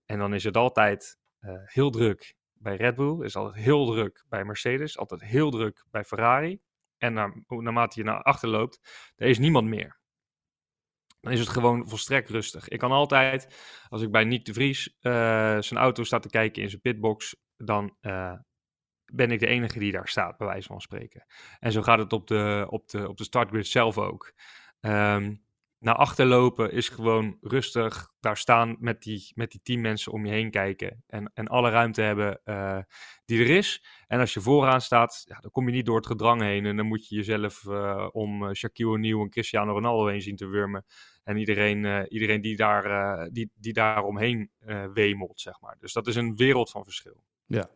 En 0.07 0.19
dan 0.19 0.35
is 0.35 0.45
het 0.45 0.57
altijd 0.57 1.19
heel 1.65 1.91
druk 1.91 2.37
bij 2.53 2.77
Red 2.77 2.95
Bull, 2.95 3.25
is 3.25 3.37
altijd 3.37 3.65
heel 3.65 3.87
druk 3.87 4.25
bij 4.29 4.45
Mercedes, 4.45 4.99
altijd 4.99 5.21
heel 5.21 5.51
druk 5.51 5.85
bij 5.91 6.05
Ferrari. 6.05 6.61
En 6.99 7.13
naar, 7.13 7.43
naarmate 7.47 7.99
je 7.99 8.05
naar 8.05 8.23
achter 8.23 8.49
loopt, 8.49 8.81
er 9.17 9.29
is 9.29 9.39
niemand 9.39 9.69
meer. 9.69 9.99
Dan 11.27 11.35
is 11.35 11.41
het 11.41 11.49
gewoon 11.49 11.89
volstrekt 11.89 12.31
rustig. 12.31 12.69
Ik 12.69 12.79
kan 12.79 12.93
altijd, 12.93 13.55
als 13.89 14.03
ik 14.03 14.11
bij 14.11 14.25
Nick 14.25 14.45
de 14.45 14.53
Vries 14.53 14.97
eh, 15.01 15.13
zijn 15.61 15.81
auto 15.81 16.05
staat 16.05 16.23
te 16.23 16.29
kijken 16.29 16.63
in 16.63 16.69
zijn 16.69 16.81
pitbox, 16.81 17.37
dan 17.57 17.97
eh, 18.01 18.33
ben 19.13 19.31
ik 19.31 19.41
de 19.41 19.47
enige 19.47 19.79
die 19.79 19.93
daar 19.93 20.09
staat, 20.09 20.37
bij 20.37 20.47
wijze 20.47 20.67
van 20.67 20.81
spreken. 20.81 21.27
En 21.59 21.73
zo 21.73 21.83
gaat 21.83 21.99
het 21.99 22.13
op 22.13 22.27
de, 22.27 22.67
op 22.71 22.89
de, 22.89 23.09
op 23.09 23.17
de 23.17 23.25
startgrid 23.25 23.67
zelf 23.67 23.99
ook. 23.99 24.33
Ehm, 24.81 25.35
naar 25.87 25.95
achter 25.95 26.27
lopen 26.27 26.73
is 26.73 26.89
gewoon 26.89 27.39
rustig 27.41 28.13
daar 28.21 28.37
staan 28.37 28.77
met 28.79 29.03
die, 29.03 29.33
met 29.35 29.51
die 29.51 29.61
tien 29.63 29.81
mensen 29.81 30.13
om 30.13 30.27
je 30.27 30.33
heen 30.33 30.51
kijken. 30.51 31.03
En, 31.07 31.31
en 31.35 31.47
alle 31.47 31.71
ruimte 31.71 32.03
hebben 32.03 32.41
uh, 32.45 32.79
die 33.25 33.41
er 33.41 33.51
is. 33.51 33.85
En 34.07 34.21
als 34.21 34.35
je 34.35 34.41
vooraan 34.41 34.81
staat, 34.81 35.25
ja, 35.29 35.39
dan 35.41 35.51
kom 35.51 35.69
je 35.69 35.75
niet 35.75 35.87
door 35.87 35.97
het 35.97 36.07
gedrang 36.07 36.41
heen. 36.41 36.67
En 36.67 36.77
dan 36.77 36.87
moet 36.87 37.09
je 37.09 37.15
jezelf 37.15 37.65
uh, 37.65 38.09
om 38.13 38.55
Shaquille 38.55 38.91
O'Neal 38.91 39.21
en 39.21 39.31
Cristiano 39.31 39.73
Ronaldo 39.73 40.07
heen 40.07 40.23
zien 40.23 40.37
te 40.37 40.47
wurmen. 40.47 40.85
En 41.25 41.37
iedereen, 41.37 42.07
iedereen 42.09 42.41
die, 42.41 42.57
daar, 42.57 43.29
die, 43.31 43.51
die 43.55 43.73
daar 43.73 44.03
omheen 44.03 44.51
wemelt, 44.93 45.41
zeg 45.41 45.61
maar. 45.61 45.77
Dus 45.81 45.93
dat 45.93 46.07
is 46.07 46.17
een 46.17 46.37
wereld 46.37 46.71
van 46.71 46.85
verschil. 46.85 47.23
Ja, 47.47 47.71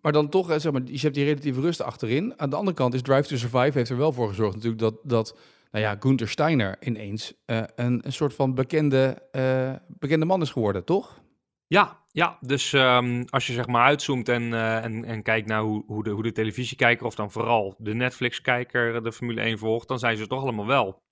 maar 0.00 0.12
dan 0.12 0.28
toch, 0.28 0.60
zeg 0.60 0.72
maar, 0.72 0.82
je 0.84 0.98
hebt 0.98 1.14
die 1.14 1.24
relatieve 1.24 1.60
rust 1.60 1.80
achterin. 1.80 2.38
Aan 2.38 2.50
de 2.50 2.56
andere 2.56 2.76
kant 2.76 2.94
is 2.94 3.02
Drive 3.02 3.28
to 3.28 3.36
Survive 3.36 3.78
heeft 3.78 3.90
er 3.90 3.96
wel 3.96 4.12
voor 4.12 4.28
gezorgd 4.28 4.54
natuurlijk 4.54 4.82
dat... 4.82 4.98
dat 5.02 5.38
nou 5.74 5.86
ja, 5.86 5.96
Gunther 6.00 6.28
Steiner 6.28 6.76
ineens 6.80 7.34
uh, 7.46 7.62
een, 7.74 8.00
een 8.06 8.12
soort 8.12 8.34
van 8.34 8.54
bekende, 8.54 9.28
uh, 9.32 9.72
bekende 9.88 10.24
man 10.24 10.40
is 10.40 10.50
geworden, 10.50 10.84
toch? 10.84 11.22
Ja, 11.66 12.00
ja. 12.12 12.38
dus 12.40 12.72
um, 12.72 13.24
als 13.28 13.46
je 13.46 13.52
zeg 13.52 13.66
maar 13.66 13.84
uitzoomt 13.84 14.28
en, 14.28 14.42
uh, 14.42 14.84
en, 14.84 15.04
en 15.04 15.22
kijkt 15.22 15.48
naar 15.48 15.60
hoe, 15.60 15.84
hoe, 15.86 16.04
de, 16.04 16.10
hoe 16.10 16.22
de 16.22 16.32
televisiekijker 16.32 17.06
of 17.06 17.14
dan 17.14 17.30
vooral 17.30 17.74
de 17.78 17.94
Netflix-kijker 17.94 19.02
de 19.02 19.12
Formule 19.12 19.40
1 19.40 19.58
volgt, 19.58 19.88
dan 19.88 19.98
zijn 19.98 20.16
ze 20.16 20.26
toch 20.26 20.42
allemaal 20.42 20.66
wel 20.66 21.02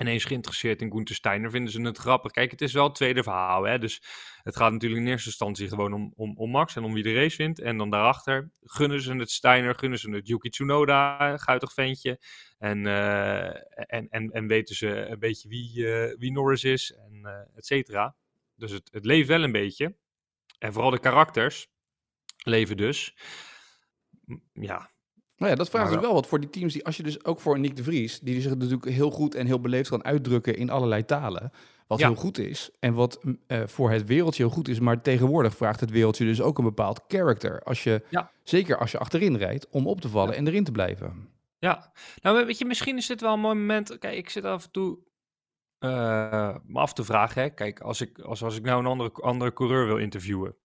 ineens 0.00 0.24
geïnteresseerd 0.24 0.82
in 0.82 0.90
Gunther 0.90 1.14
Steiner. 1.14 1.50
Vinden 1.50 1.72
ze 1.72 1.80
het 1.80 1.98
grappig. 1.98 2.32
Kijk, 2.32 2.50
het 2.50 2.60
is 2.60 2.72
wel 2.72 2.84
het 2.84 2.94
tweede 2.94 3.22
verhaal. 3.22 3.62
Hè? 3.62 3.78
Dus 3.78 4.02
het 4.42 4.56
gaat 4.56 4.72
natuurlijk 4.72 5.00
in 5.00 5.08
eerste 5.08 5.28
instantie 5.28 5.68
gewoon 5.68 5.92
om, 5.92 6.12
om, 6.16 6.36
om 6.36 6.50
Max 6.50 6.76
en 6.76 6.84
om 6.84 6.92
wie 6.92 7.02
de 7.02 7.14
race 7.14 7.36
wint. 7.36 7.60
En 7.60 7.76
dan 7.76 7.90
daarachter 7.90 8.50
gunnen 8.60 9.00
ze 9.00 9.14
het 9.14 9.30
Steiner, 9.30 9.74
gunnen 9.74 9.98
ze 9.98 10.10
het 10.10 10.28
Yuki 10.28 10.48
Tsunoda, 10.48 11.36
guitig 11.36 11.72
ventje. 11.72 12.20
En, 12.58 12.78
uh, 12.84 13.46
en, 13.92 14.08
en, 14.08 14.30
en 14.30 14.46
weten 14.46 14.74
ze 14.74 14.88
een 14.88 15.18
beetje 15.18 15.48
wie, 15.48 15.78
uh, 15.78 16.16
wie 16.18 16.32
Norris 16.32 16.64
is, 16.64 16.92
en 16.92 17.20
uh, 17.22 17.56
et 17.56 17.66
cetera. 17.66 18.16
Dus 18.54 18.70
het, 18.70 18.88
het 18.92 19.04
leeft 19.04 19.28
wel 19.28 19.42
een 19.42 19.52
beetje. 19.52 19.96
En 20.58 20.72
vooral 20.72 20.90
de 20.90 21.00
karakters 21.00 21.68
leven 22.36 22.76
dus. 22.76 23.16
Ja, 24.52 24.90
nou 25.40 25.52
ja, 25.52 25.58
dat 25.58 25.70
vraagt 25.70 25.92
dus 25.92 26.00
wel 26.00 26.14
wat 26.14 26.26
voor 26.26 26.40
die 26.40 26.50
teams. 26.50 26.72
Die, 26.72 26.84
als 26.84 26.96
je 26.96 27.02
dus 27.02 27.24
ook 27.24 27.40
voor 27.40 27.58
Nick 27.58 27.76
de 27.76 27.82
Vries, 27.82 28.20
die 28.20 28.40
zich 28.40 28.54
natuurlijk 28.54 28.84
heel 28.84 29.10
goed 29.10 29.34
en 29.34 29.46
heel 29.46 29.60
beleefd 29.60 29.88
kan 29.88 30.04
uitdrukken 30.04 30.56
in 30.56 30.70
allerlei 30.70 31.04
talen. 31.04 31.52
Wat 31.86 31.98
ja. 31.98 32.06
heel 32.06 32.16
goed 32.16 32.38
is 32.38 32.70
en 32.80 32.94
wat 32.94 33.20
uh, 33.24 33.62
voor 33.66 33.90
het 33.90 34.04
wereldje 34.04 34.42
heel 34.42 34.52
goed 34.52 34.68
is. 34.68 34.80
Maar 34.80 35.02
tegenwoordig 35.02 35.54
vraagt 35.54 35.80
het 35.80 35.90
wereldje 35.90 36.24
dus 36.24 36.40
ook 36.40 36.58
een 36.58 36.64
bepaald 36.64 37.04
character. 37.08 37.62
Als 37.62 37.84
je, 37.84 38.04
ja. 38.08 38.30
Zeker 38.42 38.78
als 38.78 38.90
je 38.90 38.98
achterin 38.98 39.36
rijdt, 39.36 39.66
om 39.70 39.86
op 39.86 40.00
te 40.00 40.08
vallen 40.08 40.32
ja. 40.32 40.38
en 40.38 40.46
erin 40.46 40.64
te 40.64 40.72
blijven. 40.72 41.28
Ja, 41.58 41.92
nou 42.22 42.46
weet 42.46 42.58
je, 42.58 42.64
misschien 42.64 42.96
is 42.96 43.06
dit 43.06 43.20
wel 43.20 43.32
een 43.32 43.40
mooi 43.40 43.54
moment. 43.54 43.98
Kijk, 43.98 44.16
ik 44.16 44.30
zit 44.30 44.44
af 44.44 44.64
en 44.64 44.70
toe 44.70 44.98
uh, 45.78 46.56
me 46.64 46.78
af 46.78 46.92
te 46.92 47.04
vragen. 47.04 47.42
Hè? 47.42 47.50
Kijk, 47.50 47.80
als 47.80 48.00
ik, 48.00 48.18
als, 48.18 48.42
als 48.42 48.56
ik 48.56 48.64
nou 48.64 48.80
een 48.80 48.86
andere, 48.86 49.10
andere 49.12 49.52
coureur 49.52 49.86
wil 49.86 49.98
interviewen, 49.98 50.56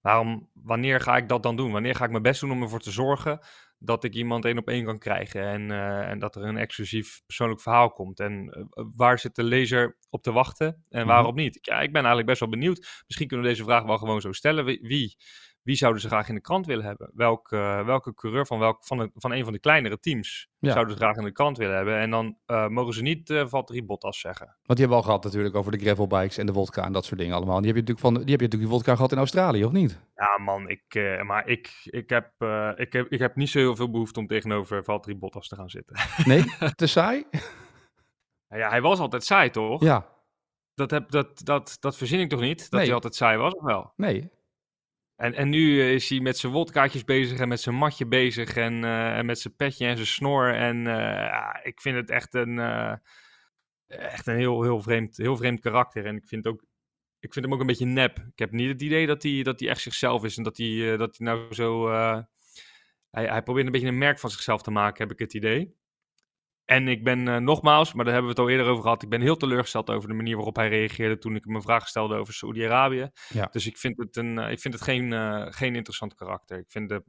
waarom, 0.00 0.48
wanneer 0.52 1.00
ga 1.00 1.16
ik 1.16 1.28
dat 1.28 1.42
dan 1.42 1.56
doen? 1.56 1.72
Wanneer 1.72 1.94
ga 1.94 2.04
ik 2.04 2.10
mijn 2.10 2.22
best 2.22 2.40
doen 2.40 2.52
om 2.52 2.62
ervoor 2.62 2.80
te 2.80 2.90
zorgen 2.90 3.40
dat 3.82 4.04
ik 4.04 4.14
iemand 4.14 4.44
één 4.44 4.58
op 4.58 4.68
één 4.68 4.84
kan 4.84 4.98
krijgen 4.98 5.42
en, 5.42 5.70
uh, 5.70 6.08
en 6.08 6.18
dat 6.18 6.36
er 6.36 6.42
een 6.42 6.56
exclusief 6.56 7.22
persoonlijk 7.26 7.60
verhaal 7.60 7.90
komt. 7.92 8.20
En 8.20 8.66
uh, 8.74 8.84
waar 8.96 9.18
zit 9.18 9.34
de 9.34 9.44
lezer 9.44 9.96
op 10.10 10.22
te 10.22 10.32
wachten 10.32 10.84
en 10.88 11.06
waarop 11.06 11.34
niet? 11.34 11.58
Ja, 11.60 11.74
ik 11.74 11.92
ben 11.92 11.94
eigenlijk 11.94 12.26
best 12.26 12.40
wel 12.40 12.48
benieuwd. 12.48 13.02
Misschien 13.06 13.28
kunnen 13.28 13.46
we 13.46 13.52
deze 13.52 13.64
vraag 13.64 13.82
wel 13.82 13.98
gewoon 13.98 14.20
zo 14.20 14.32
stellen. 14.32 14.64
Wie, 14.64 15.16
wie, 15.62 15.76
zouden 15.76 16.02
ze 16.02 16.08
graag 16.08 16.28
in 16.28 16.34
de 16.34 16.40
krant 16.40 16.66
willen 16.66 16.84
hebben? 16.84 17.10
Welk, 17.14 17.50
uh, 17.50 17.84
welke 17.84 18.14
coureur 18.14 18.46
van, 18.46 18.58
welk, 18.58 18.84
van, 18.84 18.98
een, 18.98 19.10
van 19.14 19.32
een 19.32 19.44
van 19.44 19.52
de 19.52 19.58
kleinere 19.58 19.98
teams 19.98 20.48
ja. 20.58 20.72
zouden 20.72 20.94
ze 20.94 21.00
graag 21.00 21.16
in 21.16 21.24
de 21.24 21.32
krant 21.32 21.58
willen 21.58 21.76
hebben? 21.76 21.98
En 21.98 22.10
dan 22.10 22.36
mogen 22.68 22.94
ze 22.94 23.02
niet 23.02 23.30
uh, 23.30 23.46
Valtteri 23.46 23.84
Bottas 23.84 24.20
zeggen. 24.20 24.46
Want 24.46 24.78
die 24.78 24.78
hebben 24.78 24.96
we 24.96 25.02
al 25.02 25.08
gehad 25.08 25.24
natuurlijk 25.24 25.54
over 25.54 25.72
de 25.72 25.78
gravelbikes 25.78 26.38
en 26.38 26.46
de 26.46 26.52
vodka 26.52 26.84
en 26.84 26.92
dat 26.92 27.04
soort 27.04 27.20
dingen 27.20 27.36
allemaal. 27.36 27.60
Die 27.60 27.66
heb 27.66 27.74
je 27.74 27.80
natuurlijk, 27.80 28.06
van, 28.06 28.14
die 28.14 28.30
heb 28.30 28.40
je 28.40 28.46
natuurlijk 28.46 28.70
die 28.70 28.78
vodka 28.78 28.94
gehad 28.94 29.12
in 29.12 29.18
Australië, 29.18 29.64
of 29.64 29.72
niet? 29.72 30.00
Ja 30.14 30.38
man, 30.38 30.68
ik, 30.68 30.94
uh, 30.94 31.22
maar 31.22 31.48
ik, 31.48 31.80
ik, 31.84 32.10
heb, 32.10 32.32
ik, 32.76 32.92
heb, 32.92 33.06
ik 33.08 33.18
heb 33.18 33.36
niet 33.36 33.48
zo 33.48 33.58
heel 33.58 33.76
veel 33.76 33.90
behoefte 33.90 34.20
om 34.20 34.26
tegenover 34.26 34.84
Valtteri 34.84 35.16
Bottas 35.16 35.48
te 35.48 35.56
gaan 35.56 35.70
zitten. 35.70 35.96
Nee? 36.24 36.44
te 36.74 36.86
saai? 36.86 37.24
ja, 38.48 38.68
hij 38.68 38.80
was 38.80 38.98
altijd 38.98 39.24
saai 39.24 39.50
toch? 39.50 39.82
Ja. 39.82 40.06
Dat, 40.74 40.90
heb, 40.90 41.10
dat, 41.10 41.40
dat, 41.44 41.76
dat 41.80 41.96
verzin 41.96 42.20
ik 42.20 42.28
toch 42.28 42.40
niet? 42.40 42.60
Dat 42.60 42.70
nee. 42.70 42.84
hij 42.84 42.94
altijd 42.94 43.14
saai 43.14 43.38
was, 43.38 43.54
of 43.54 43.62
wel? 43.62 43.92
Nee. 43.96 44.30
En, 45.20 45.34
en 45.34 45.48
nu 45.48 45.82
is 45.82 46.08
hij 46.08 46.20
met 46.20 46.38
zijn 46.38 46.52
wodkaatjes 46.52 47.04
bezig 47.04 47.38
en 47.38 47.48
met 47.48 47.60
zijn 47.60 47.74
matje 47.74 48.06
bezig 48.06 48.56
en, 48.56 48.82
uh, 48.82 49.16
en 49.18 49.26
met 49.26 49.38
zijn 49.38 49.56
petje 49.56 49.86
en 49.86 49.94
zijn 49.96 50.06
snor. 50.06 50.54
En 50.54 50.76
uh, 50.76 50.94
ja, 50.94 51.62
ik 51.62 51.80
vind 51.80 51.96
het 51.96 52.10
echt 52.10 52.34
een, 52.34 52.58
echt 53.86 54.26
een 54.26 54.36
heel, 54.36 54.62
heel, 54.62 54.80
vreemd, 54.82 55.16
heel 55.16 55.36
vreemd 55.36 55.60
karakter. 55.60 56.06
En 56.06 56.16
ik 56.16 56.26
vind, 56.26 56.46
ook, 56.46 56.64
ik 57.18 57.32
vind 57.32 57.44
hem 57.44 57.54
ook 57.54 57.60
een 57.60 57.66
beetje 57.66 57.86
nep. 57.86 58.18
Ik 58.18 58.38
heb 58.38 58.50
niet 58.50 58.68
het 58.68 58.82
idee 58.82 59.06
dat 59.06 59.22
hij, 59.22 59.42
dat 59.42 59.60
hij 59.60 59.68
echt 59.68 59.80
zichzelf 59.80 60.24
is 60.24 60.36
en 60.36 60.42
dat 60.42 60.56
hij, 60.56 60.96
dat 60.96 61.16
hij 61.16 61.26
nou 61.26 61.54
zo... 61.54 61.90
hij, 61.90 62.26
hij 63.10 63.42
probeert 63.42 63.66
een 63.66 63.72
beetje 63.72 63.88
een 63.88 63.98
merk 63.98 64.18
van 64.18 64.30
zichzelf 64.30 64.62
te 64.62 64.70
maken, 64.70 65.02
heb 65.02 65.12
ik 65.12 65.18
het 65.18 65.34
idee. 65.34 65.74
En 66.70 66.88
ik 66.88 67.04
ben 67.04 67.26
uh, 67.26 67.36
nogmaals, 67.36 67.92
maar 67.92 68.04
daar 68.04 68.14
hebben 68.14 68.34
we 68.34 68.40
het 68.40 68.48
al 68.48 68.56
eerder 68.56 68.72
over 68.72 68.82
gehad. 68.82 69.02
Ik 69.02 69.08
ben 69.08 69.20
heel 69.20 69.36
teleurgesteld 69.36 69.90
over 69.90 70.08
de 70.08 70.14
manier 70.14 70.36
waarop 70.36 70.56
hij 70.56 70.68
reageerde 70.68 71.18
toen 71.18 71.34
ik 71.34 71.44
hem 71.44 71.54
een 71.54 71.62
vraag 71.62 71.88
stelde 71.88 72.16
over 72.16 72.34
Saoedi-Arabië. 72.34 73.10
Ja. 73.28 73.48
Dus 73.52 73.66
ik 73.66 73.76
vind 73.76 73.98
het, 73.98 74.16
een, 74.16 74.38
uh, 74.38 74.50
ik 74.50 74.60
vind 74.60 74.74
het 74.74 74.82
geen, 74.82 75.12
uh, 75.12 75.46
geen 75.48 75.74
interessant 75.74 76.14
karakter. 76.14 76.58
Ik 76.58 76.70
vind 76.70 76.90
het 76.90 77.02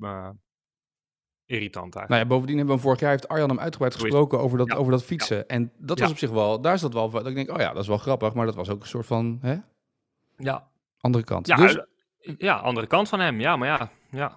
irritant 1.45 1.95
eigenlijk. 1.95 2.09
Nou 2.09 2.21
ja, 2.21 2.27
bovendien 2.27 2.57
hebben 2.57 2.75
we 2.75 2.81
vorig 2.81 2.99
jaar 2.99 3.09
heeft 3.09 3.27
Arjan 3.27 3.49
hem 3.49 3.59
uitgebreid 3.59 3.95
gesproken 3.95 4.39
over 4.39 4.57
dat, 4.57 4.67
ja. 4.67 4.75
over 4.75 4.91
dat 4.91 5.03
fietsen. 5.03 5.37
Ja. 5.37 5.43
En 5.43 5.71
dat 5.77 5.99
was 5.99 6.11
op 6.11 6.17
zich 6.17 6.29
wel, 6.29 6.61
daar 6.61 6.73
is 6.73 6.81
dat 6.81 6.93
wel, 6.93 7.09
dat 7.09 7.27
ik 7.27 7.35
denk, 7.35 7.51
oh 7.51 7.59
ja, 7.59 7.73
dat 7.73 7.81
is 7.81 7.87
wel 7.87 7.97
grappig. 7.97 8.33
Maar 8.33 8.45
dat 8.45 8.55
was 8.55 8.69
ook 8.69 8.81
een 8.81 8.87
soort 8.87 9.05
van, 9.05 9.37
hè? 9.41 9.55
Ja. 10.37 10.67
Andere 10.99 11.23
kant. 11.23 11.47
Ja, 11.47 11.55
dus, 11.55 11.85
ja, 12.37 12.55
andere 12.55 12.87
kant 12.87 13.09
van 13.09 13.19
hem. 13.19 13.39
Ja, 13.39 13.55
maar 13.55 13.67
ja, 13.67 13.91
ja. 14.11 14.35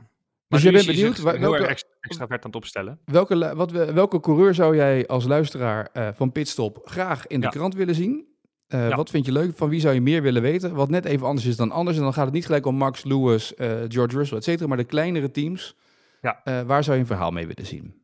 Dus 0.48 0.62
je 0.62 0.72
bent 0.72 0.86
benieuwd 0.86 1.22
welke, 1.22 1.66
extra, 1.66 1.90
extra 2.00 2.26
ver 2.26 2.36
aan 2.36 2.46
het 2.46 2.56
opstellen. 2.56 2.98
Welke, 3.04 3.54
wat, 3.54 3.70
welke 3.70 4.20
coureur 4.20 4.54
zou 4.54 4.76
jij 4.76 5.06
als 5.06 5.24
luisteraar 5.24 5.88
uh, 5.92 6.08
van 6.14 6.32
Pitstop 6.32 6.80
graag 6.84 7.26
in 7.26 7.40
de 7.40 7.46
ja. 7.46 7.52
krant 7.52 7.74
willen 7.74 7.94
zien? 7.94 8.26
Uh, 8.68 8.88
ja. 8.88 8.96
Wat 8.96 9.10
vind 9.10 9.26
je 9.26 9.32
leuk? 9.32 9.56
Van 9.56 9.68
wie 9.68 9.80
zou 9.80 9.94
je 9.94 10.00
meer 10.00 10.22
willen 10.22 10.42
weten? 10.42 10.74
Wat 10.74 10.88
net 10.88 11.04
even 11.04 11.26
anders 11.26 11.46
is 11.46 11.56
dan 11.56 11.70
anders. 11.70 11.96
En 11.96 12.02
dan 12.02 12.12
gaat 12.12 12.24
het 12.24 12.34
niet 12.34 12.46
gelijk 12.46 12.66
om 12.66 12.74
Max, 12.74 13.04
Lewis, 13.04 13.52
uh, 13.56 13.66
George 13.88 14.16
Russell, 14.16 14.36
et 14.36 14.44
cetera. 14.44 14.68
Maar 14.68 14.76
de 14.76 14.84
kleinere 14.84 15.30
teams. 15.30 15.76
Ja. 16.20 16.64
waar 16.66 16.84
zou 16.84 16.96
je 16.96 17.02
een 17.02 17.08
verhaal 17.08 17.30
mee 17.30 17.46
willen 17.46 17.66
zien? 17.66 17.94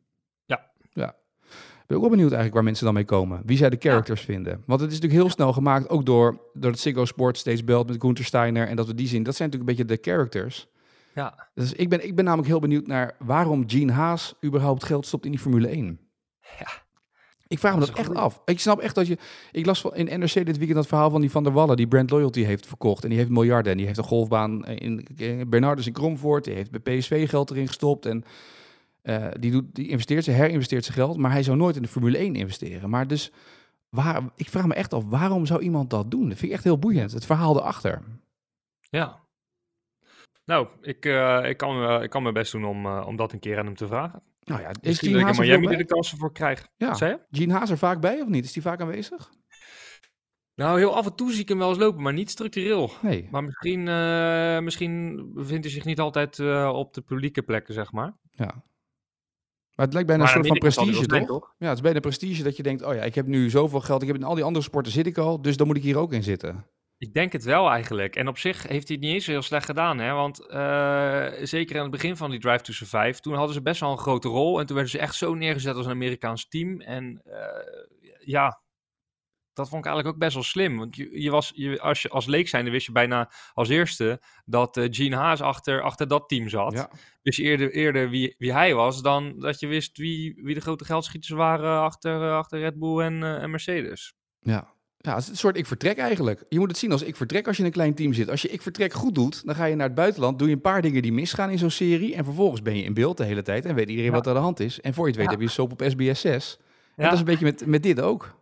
Ja. 0.45 0.71
ja. 0.93 1.17
Ben 1.87 1.97
ook 1.97 2.03
wel 2.03 2.11
benieuwd 2.11 2.33
eigenlijk 2.33 2.55
waar 2.55 2.65
mensen 2.65 2.85
dan 2.85 2.95
mee 2.95 3.05
komen. 3.05 3.43
Wie 3.45 3.57
zij 3.57 3.71
de 3.71 3.77
characters 3.79 4.21
vinden. 4.21 4.63
Want 4.67 4.81
het 4.81 4.91
is 4.91 4.97
natuurlijk 4.97 5.23
heel 5.23 5.31
snel 5.33 5.53
gemaakt. 5.53 5.89
Ook 5.89 6.07
door, 6.07 6.41
door 6.55 6.71
het 6.71 6.81
Ziggo 6.81 7.05
Sport 7.05 7.39
steeds 7.39 7.65
belt 7.65 7.87
met 7.89 8.01
Gunther 8.01 8.25
Steiner. 8.25 8.69
En 8.69 8.77
dat 8.77 8.87
we 8.87 8.95
die 8.95 9.09
zien. 9.09 9.23
Dat 9.23 9.37
zijn 9.37 9.51
natuurlijk 9.51 9.81
een 9.81 9.87
beetje 9.87 9.97
de 9.97 10.11
characters. 10.11 10.69
Ja. 11.15 11.49
Dus 11.55 11.73
ik 11.73 11.89
ben, 11.89 12.07
ik 12.07 12.15
ben 12.15 12.25
namelijk 12.25 12.49
heel 12.49 12.61
benieuwd 12.61 12.87
naar 12.87 13.17
waarom 13.19 13.65
Gene 13.67 13.93
Haas 13.93 14.35
überhaupt 14.45 14.85
geld 14.85 15.07
stopt 15.07 15.25
in 15.25 15.31
die 15.31 15.41
Formule 15.41 15.69
1. 15.69 16.01
Ja. 16.59 16.69
Ik 17.47 17.59
vraag 17.59 17.75
me 17.75 17.79
dat, 17.79 17.89
dat 17.89 17.99
echt 17.99 18.15
af. 18.15 18.43
Ik 18.45 18.61
snap 18.61 18.79
echt 18.79 18.95
dat 18.95 19.07
je... 19.07 19.19
Ik 19.53 19.67
las 19.67 19.81
van, 19.81 19.95
in 19.95 20.21
NRC 20.21 20.33
dit 20.33 20.59
weekend 20.59 20.75
dat 20.75 20.87
verhaal 20.87 21.11
van 21.11 21.21
die 21.21 21.31
Van 21.31 21.45
der 21.45 21.53
Wallen... 21.53 21.77
die 21.77 21.89
Brand 21.89 22.11
Loyalty 22.11 22.43
heeft 22.43 22.67
verkocht. 22.67 23.03
En 23.03 23.09
die 23.09 23.19
heeft 23.19 23.31
miljarden. 23.31 23.73
En 23.73 23.77
die 23.77 23.87
heeft 23.87 23.99
een 23.99 24.05
golfbaan 24.05 24.67
in, 24.67 25.07
in 25.17 25.49
Bernardus 25.49 25.87
in 25.87 25.93
Kromvoort. 25.93 26.45
Die 26.45 26.55
heeft 26.55 26.71
bij 26.71 26.99
PSV 26.99 27.29
geld 27.29 27.51
erin 27.51 27.67
gestopt. 27.67 28.07
En 28.07 28.25
uh, 29.03 29.27
die, 29.39 29.51
doet, 29.51 29.75
die 29.75 29.89
investeert, 29.89 30.25
ze 30.25 30.31
herinvesteert 30.31 30.85
zijn 30.85 30.97
geld. 30.97 31.17
Maar 31.17 31.31
hij 31.31 31.43
zou 31.43 31.57
nooit 31.57 31.77
in 31.77 31.83
de 31.83 31.89
Formule 31.89 32.19
1 32.19 32.35
investeren. 32.35 32.91
Maar 32.91 33.07
dus... 33.07 33.33
Waar, 33.89 34.23
ik 34.37 34.49
vraag 34.49 34.67
me 34.67 34.75
echt 34.75 34.95
af, 34.95 35.05
waarom 35.09 35.47
zou 35.47 35.61
iemand 35.61 35.91
dat 35.91 36.11
doen? 36.11 36.29
Dat 36.29 36.39
vind 36.39 36.51
ik 36.51 36.57
echt 36.57 36.65
heel 36.65 36.79
boeiend. 36.79 37.13
Het 37.13 37.27
verhaal 37.27 37.57
erachter. 37.57 38.03
Ja, 38.81 39.21
nou, 40.51 40.69
ik, 40.81 41.07
uh, 41.07 41.49
ik, 41.49 41.57
kan, 41.57 41.83
uh, 41.83 42.03
ik 42.03 42.11
kan 42.11 42.23
mijn 42.23 42.35
best 42.35 42.53
doen 42.53 42.65
om, 42.65 42.87
uh, 42.87 43.05
om 43.07 43.17
dat 43.17 43.33
een 43.33 43.39
keer 43.39 43.59
aan 43.59 43.65
hem 43.65 43.77
te 43.77 43.87
vragen. 43.87 44.23
Nou 44.41 44.61
ja, 44.61 44.71
is 44.81 44.99
Gene 44.99 45.23
Haas 45.23 45.39
er 45.39 45.45
Miami 45.45 45.67
die 45.67 45.77
de 45.77 45.85
kansen 45.85 46.19
voor 46.19 46.33
krijgt. 46.33 46.71
Ja. 46.77 46.95
Zei 46.95 47.11
je? 47.11 47.39
Gene 47.39 47.53
Haas 47.53 47.71
er 47.71 47.79
vaak 47.79 48.01
bij 48.01 48.21
of 48.21 48.29
niet? 48.29 48.45
Is 48.45 48.53
die 48.53 48.63
vaak 48.63 48.81
aanwezig? 48.81 49.31
Nou, 50.55 50.79
heel 50.79 50.97
af 50.97 51.07
en 51.07 51.15
toe 51.15 51.33
zie 51.33 51.41
ik 51.41 51.49
hem 51.49 51.59
wel 51.59 51.69
eens 51.69 51.79
lopen, 51.79 52.03
maar 52.03 52.13
niet 52.13 52.31
structureel. 52.31 52.91
Nee. 53.03 53.29
Maar 53.31 53.45
misschien, 53.45 53.83
misschien 54.65 55.31
bevindt 55.35 55.65
hij 55.65 55.73
zich 55.73 55.85
niet 55.85 56.01
altijd 56.01 56.41
op 56.69 56.95
de 56.95 57.01
publieke 57.01 57.43
plekken, 57.43 57.75
zeg 57.75 57.93
maar. 57.93 58.17
Ja. 58.33 58.65
Maar 59.75 59.87
het 59.87 59.93
lijkt 59.93 60.09
bijna 60.09 60.25
maar 60.25 60.37
een 60.37 60.45
soort 60.45 60.61
van 60.61 60.71
prestige, 60.71 61.07
toch? 61.07 61.27
toch? 61.27 61.55
Ja, 61.59 61.67
het 61.67 61.77
is 61.77 61.83
bijna 61.83 62.01
prestige 62.01 62.43
dat 62.43 62.57
je 62.57 62.63
denkt, 62.63 62.83
oh 62.83 62.95
ja, 62.95 63.03
ik 63.03 63.15
heb 63.15 63.27
nu 63.27 63.51
zoveel 63.51 63.81
geld, 63.81 64.03
ik 64.03 64.09
heb 64.09 64.17
in 64.17 64.25
al 64.25 64.35
die 64.35 64.45
andere 64.45 64.65
sporten 64.65 64.93
zit 64.93 65.07
ik 65.07 65.19
al, 65.19 65.43
dus 65.43 65.57
dan 65.57 65.67
moet 65.67 65.77
ik 65.77 65.83
hier 65.83 65.99
ook 65.99 66.13
in 66.13 66.23
zitten. 66.23 66.67
Ik 67.01 67.13
denk 67.13 67.33
het 67.33 67.45
wel 67.45 67.71
eigenlijk. 67.71 68.17
En 68.17 68.29
op 68.29 68.39
zich 68.39 68.63
heeft 68.63 68.89
hij 68.89 68.97
het 68.97 69.05
niet 69.05 69.15
eens 69.15 69.27
heel 69.27 69.43
slecht 69.43 69.65
gedaan. 69.65 69.99
Hè? 69.99 70.13
Want 70.13 70.41
uh, 70.49 71.27
zeker 71.43 71.77
aan 71.77 71.83
het 71.83 71.91
begin 71.91 72.17
van 72.17 72.31
die 72.31 72.41
Drive 72.41 72.63
to 72.63 72.73
Survive, 72.73 73.21
toen 73.21 73.35
hadden 73.35 73.55
ze 73.55 73.63
best 73.63 73.81
wel 73.81 73.91
een 73.91 73.99
grote 73.99 74.29
rol. 74.29 74.61
En 74.61 74.67
toen 74.67 74.75
werden 74.75 74.93
ze 74.93 74.99
echt 74.99 75.15
zo 75.15 75.35
neergezet 75.35 75.77
als 75.77 75.87
een 75.87 75.93
Amerikaans 75.93 76.49
team. 76.49 76.81
En 76.81 77.23
uh, 77.27 77.35
ja, 78.25 78.63
dat 79.53 79.69
vond 79.69 79.85
ik 79.85 79.91
eigenlijk 79.91 80.07
ook 80.07 80.23
best 80.23 80.35
wel 80.35 80.43
slim. 80.43 80.77
Want 80.77 80.97
je, 80.97 81.21
je 81.21 81.31
was, 81.31 81.53
je, 81.55 81.81
als 81.81 82.03
je 82.03 82.09
als 82.09 82.27
leek 82.27 82.49
zijnde 82.49 82.71
wist 82.71 82.87
je 82.87 82.93
bijna 82.93 83.33
als 83.53 83.69
eerste 83.69 84.23
dat 84.45 84.77
uh, 84.77 84.87
Gene 84.91 85.17
Haas 85.17 85.41
achter, 85.41 85.83
achter 85.83 86.09
dat 86.09 86.29
team 86.29 86.49
zat. 86.49 86.73
Ja. 86.73 86.91
Dus 87.23 87.39
eerder, 87.39 87.73
eerder 87.73 88.11
wie, 88.11 88.35
wie 88.39 88.53
hij 88.53 88.75
was 88.75 89.03
dan 89.03 89.39
dat 89.39 89.61
je 89.61 89.67
wist 89.67 89.99
wie, 89.99 90.41
wie 90.43 90.55
de 90.55 90.61
grote 90.61 90.85
geldschieters 90.85 91.33
waren 91.33 91.81
achter, 91.81 92.33
achter 92.33 92.59
Red 92.59 92.79
Bull 92.79 93.01
en, 93.01 93.23
en 93.23 93.51
Mercedes. 93.51 94.15
Ja, 94.41 94.79
Ja, 95.03 95.15
het 95.15 95.23
is 95.23 95.29
een 95.29 95.37
soort 95.37 95.57
ik 95.57 95.67
vertrek 95.67 95.99
eigenlijk. 95.99 96.43
Je 96.49 96.59
moet 96.59 96.69
het 96.69 96.79
zien 96.79 96.93
als 96.93 97.03
ik 97.03 97.17
vertrek 97.17 97.47
als 97.47 97.57
je 97.57 97.63
in 97.63 97.69
een 97.69 97.75
klein 97.75 97.95
team 97.95 98.13
zit. 98.13 98.31
Als 98.31 98.43
je 98.43 98.49
ik 98.49 98.63
vertrek 98.63 98.93
goed 98.93 99.15
doet, 99.15 99.47
dan 99.47 99.55
ga 99.55 99.65
je 99.65 99.75
naar 99.75 99.87
het 99.87 99.95
buitenland, 99.95 100.39
doe 100.39 100.49
je 100.49 100.55
een 100.55 100.61
paar 100.61 100.83
dingen 100.83 101.03
die 101.03 101.13
misgaan 101.13 101.51
in 101.51 101.59
zo'n 101.59 101.71
serie 101.71 102.15
en 102.15 102.25
vervolgens 102.25 102.63
ben 102.63 102.77
je 102.77 102.83
in 102.83 102.95
beeld 102.95 103.17
de 103.17 103.25
hele 103.25 103.43
tijd 103.43 103.65
en 103.65 103.75
weet 103.75 103.89
iedereen 103.89 104.11
Ja. 104.11 104.17
wat 104.17 104.25
er 104.27 104.31
aan 104.33 104.37
de 104.37 104.43
hand 104.43 104.61
is. 104.61 104.81
En 104.81 104.95
voor 104.95 105.05
je 105.05 105.11
het 105.11 105.21
weet 105.21 105.31
Ja. 105.31 105.33
heb 105.39 105.41
je 105.49 105.49
soap 105.55 105.73
op 105.73 105.83
SBS 105.89 106.21
6. 106.21 106.57
En 106.61 106.65
Ja. 106.97 107.05
dat 107.05 107.13
is 107.13 107.19
een 107.19 107.25
beetje 107.25 107.45
met, 107.45 107.67
met 107.67 107.83
dit 107.83 108.01
ook. 108.01 108.35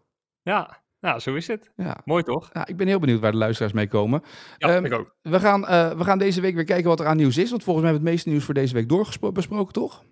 Ja, 0.42 0.80
nou, 1.00 1.18
zo 1.20 1.34
is 1.34 1.46
het. 1.46 1.70
Ja. 1.76 2.00
Mooi 2.04 2.22
toch? 2.22 2.50
Ja, 2.52 2.66
ik 2.66 2.76
ben 2.76 2.86
heel 2.86 2.98
benieuwd 2.98 3.20
waar 3.20 3.32
de 3.32 3.36
luisteraars 3.38 3.72
mee 3.72 3.88
komen. 3.88 4.22
Ja, 4.56 4.68
Ehm, 4.68 4.84
ik 4.84 4.92
ook. 4.92 5.14
We 5.22 5.40
gaan, 5.40 5.66
eh, 5.66 5.90
we 5.90 6.04
gaan 6.04 6.18
deze 6.18 6.40
week 6.40 6.54
weer 6.54 6.64
kijken 6.64 6.88
wat 6.88 7.00
er 7.00 7.06
aan 7.06 7.16
nieuws 7.16 7.36
is. 7.38 7.50
Want 7.50 7.62
volgens 7.62 7.84
mij 7.84 7.92
hebben 7.94 8.00
we 8.02 8.08
het 8.08 8.14
meeste 8.16 8.28
nieuws 8.28 8.44
voor 8.44 8.54
deze 8.54 8.74
week 8.74 8.88
doorgesproken, 8.88 9.72
toch? 9.72 10.04